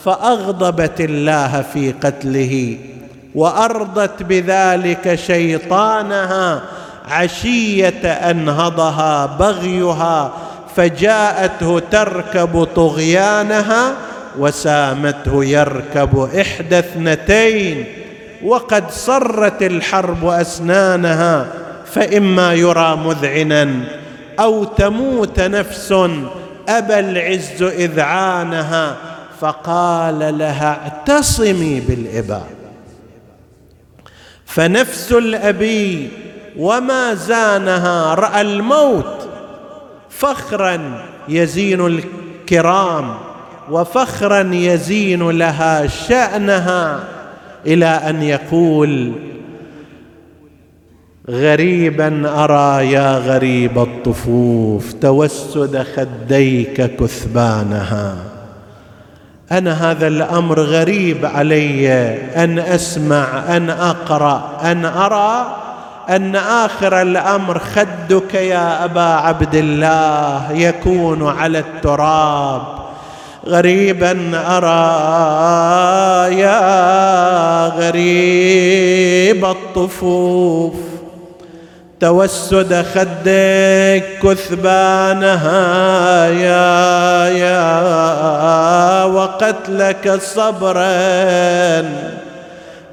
[0.04, 2.78] فأغضبت الله في قتله
[3.34, 6.62] وأرضت بذلك شيطانها
[7.08, 10.32] عشية أنهضها بغيها
[10.76, 13.92] فجاءته تركب طغيانها
[14.39, 17.85] وسامته يركب إحدى اثنتين
[18.45, 21.53] وقد صرت الحرب أسنانها
[21.87, 23.70] فإما يرى مذعنا
[24.41, 25.93] أو تموت نفس
[26.68, 28.97] ابى العز اذعانها
[29.41, 32.47] فقال لها اعتصمي بالإباء.
[34.47, 36.09] فنفس الأبي
[36.59, 39.28] وما زانها رأى الموت
[40.11, 43.32] فخرا يزين الكرام.
[43.70, 47.00] وفخرا يزين لها شأنها
[47.66, 49.12] إلى أن يقول
[51.30, 58.16] غريبا أرى يا غريب الطفوف توسد خديك كثبانها.
[59.52, 61.92] أنا هذا الأمر غريب علي.
[62.36, 65.56] أن أسمع أن أقرأ أن أرى
[66.10, 72.82] أن آخر الأمر خدك يا أبا عبد الله يكون على التراب.
[73.47, 74.80] غريبا أرى
[76.40, 80.74] يا غريب الطفوف.
[82.01, 85.59] توسد خدك كثبانها
[86.28, 91.82] يا يا وقتلك صبرا.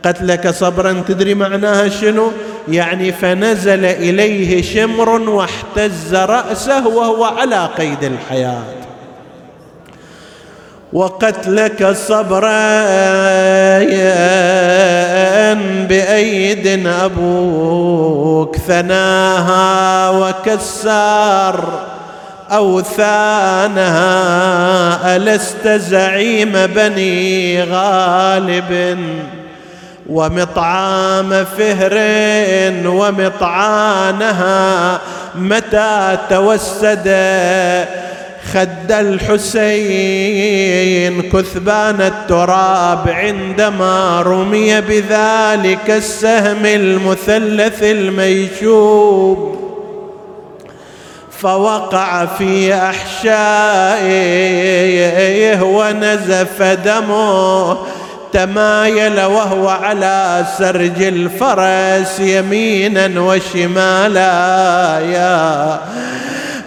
[0.05, 2.31] قتلك صبرا تدري معناها شنو؟
[2.67, 8.78] يعني فنزل إليه شمر واحتز رأسه وهو على قيد الحياة.
[10.93, 12.79] وقتلك صبرا
[15.89, 21.63] بأيد أبوك ثناها وكسار
[22.51, 23.95] أوثانها.
[25.15, 28.99] ألست زعيم بني غالب؟
[30.09, 31.93] ومطعام فهر
[32.85, 34.49] ومطعانها
[35.35, 37.07] متى توسد؟
[38.53, 40.11] خد الحسين
[41.21, 49.59] كثبان التراب عندما رمي بذلك السهم المثلث الميشوب.
[51.41, 53.99] فوقع في أحشائه
[55.61, 57.77] ونزف دمه
[58.33, 64.99] تمايل وهو على سرج الفرس يمينا وشمالا.
[64.99, 65.79] يا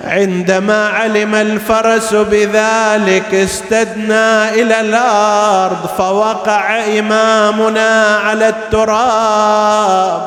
[0.04, 10.22] عندما علم الفرس بذلك استدنا إلى الأرض فوقع إمامنا على التراب.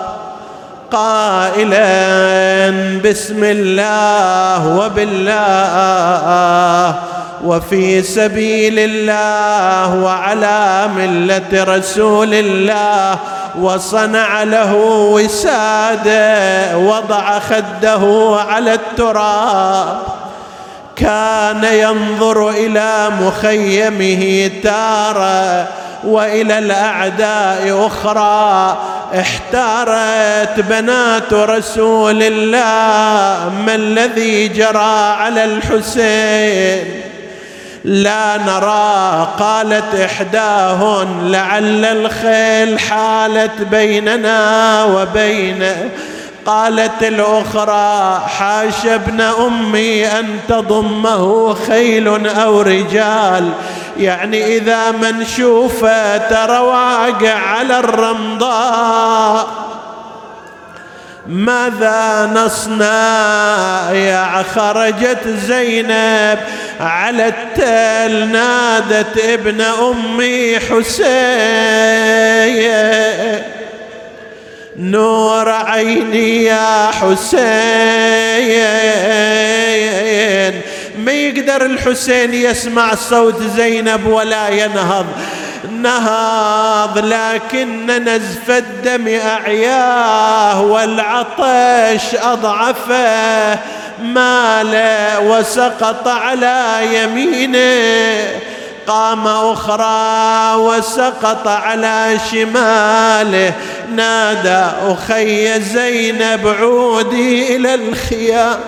[0.91, 1.89] قائلا
[3.03, 5.35] بسم الله وبالله
[7.43, 13.19] وفي سبيل الله وعلى ملة رسول الله.
[13.61, 14.73] وصنع له
[15.11, 19.97] وسادة وضع خده على التراب.
[20.95, 25.67] كان ينظر إلى مخيمه تارة
[26.03, 28.77] وإلى الأعداء أخرى.
[29.19, 37.01] احتارت بنات رسول الله ما الذي جرى على الحسين؟
[37.85, 45.89] لا نرى قالت إحداهن لعل الخيل حالت بيننا وبينه
[46.45, 53.49] قالت الأخرى حاش ابن أمي أن تضمه خيل أو رجال.
[53.97, 59.47] يعني إذا منشوفه ترى واقع على الرمضاء.
[61.27, 66.39] ماذا نصنع يا خرجت زينب
[66.79, 71.05] على التل نادت ابن امي حسين؟
[74.77, 77.45] نور عيني يا حسين.
[80.97, 85.05] ما يقدر الحسين يسمع صوت زينب ولا ينهض.
[85.71, 93.59] نهض لكن نزف الدم أعياه والعطش أضعفه.
[94.01, 94.77] مال
[95.19, 98.39] وسقط على يمينه.
[98.87, 103.53] قام أخرى وسقط على شماله.
[103.95, 108.59] نادى أخي زينب عودي إلى الخيام.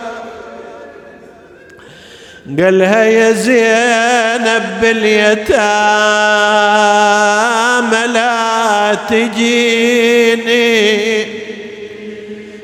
[2.47, 5.57] قالها يا زينب باليتامى
[8.13, 10.77] لا تجيني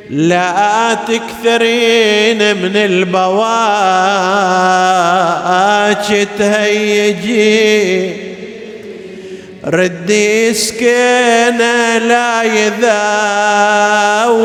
[0.09, 3.67] لا تكثرين من البواج
[6.39, 8.13] تهيجي.
[9.65, 12.43] ردي سكينة لا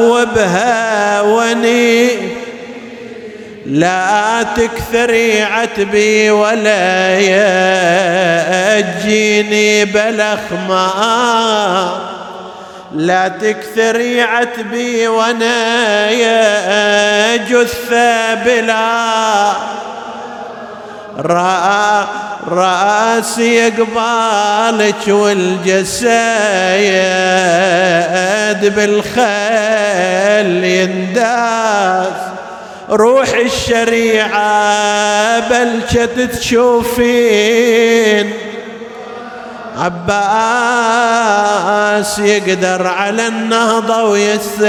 [0.09, 2.09] يذوبها وني.
[3.69, 7.19] لا تكثري عتبي ولا
[8.79, 11.93] يجيني بلخ ما
[12.95, 19.53] لا تكثري عتبي وأنا يا جثة بلا.
[21.19, 22.05] رأى
[22.49, 26.09] رأسي قبالك والجسايد
[28.75, 32.29] بالخيل ينداس
[32.91, 34.39] روح الشريعة
[35.49, 38.33] بلشت تشوفين.
[39.79, 40.99] عباس
[42.19, 44.69] يقدر على النهضة ويسيل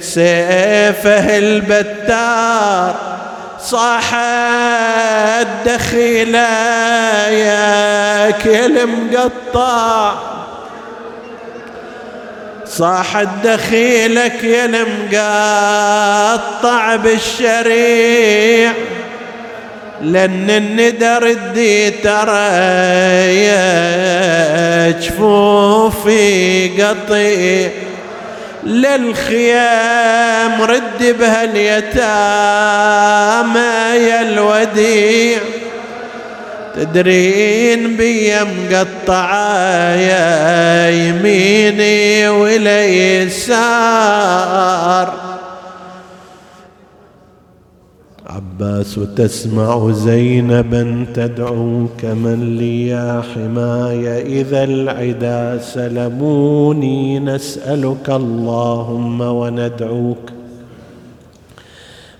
[0.00, 2.94] سيفه البتار
[3.60, 4.14] صاح
[5.40, 6.48] الدخيلة
[7.28, 10.14] يا كل مقطع.
[12.68, 15.76] صاح الدخيلك يا المقطع
[16.96, 18.72] بالشريع
[20.02, 22.48] لأن الندى ردي ترى
[25.00, 27.70] جفوفي قطيع
[28.64, 31.96] للخيام رد بها اليتامى
[34.06, 35.38] يا الوديع.
[36.76, 43.86] تدرين بيا مقطعة يا يميني وليسار
[48.26, 60.35] عباس تسمع زينبا تدعوك من لي يا حماي إذا العدا سلموني نسألك اللهم وندعوك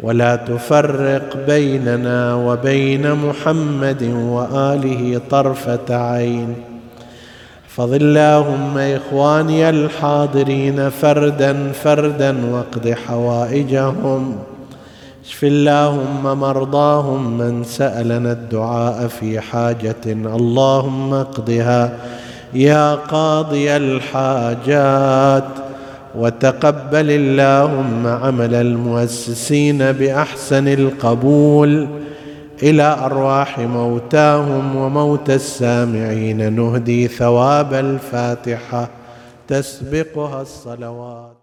[0.00, 6.54] ولا تفرق بيننا وبين محمد وآله طرفة عين.
[7.66, 14.36] احفظ اللهم إخواني الحاضرين فردا فردا واقض حوائجهم.
[15.24, 20.06] اشف اللهم مرضاهم من سألنا الدعاء في حاجة.
[20.06, 21.96] اللهم اقضها
[22.54, 25.65] يا قاضي الحاجات.
[26.16, 31.88] وتقبل اللهم عمل المؤسسين بأحسن القبول
[32.62, 36.52] إلى أرواح موتاهم وموتى السامعين.
[36.52, 38.88] نهدي ثواب الفاتحة
[39.48, 41.35] تسبقها الصلوات.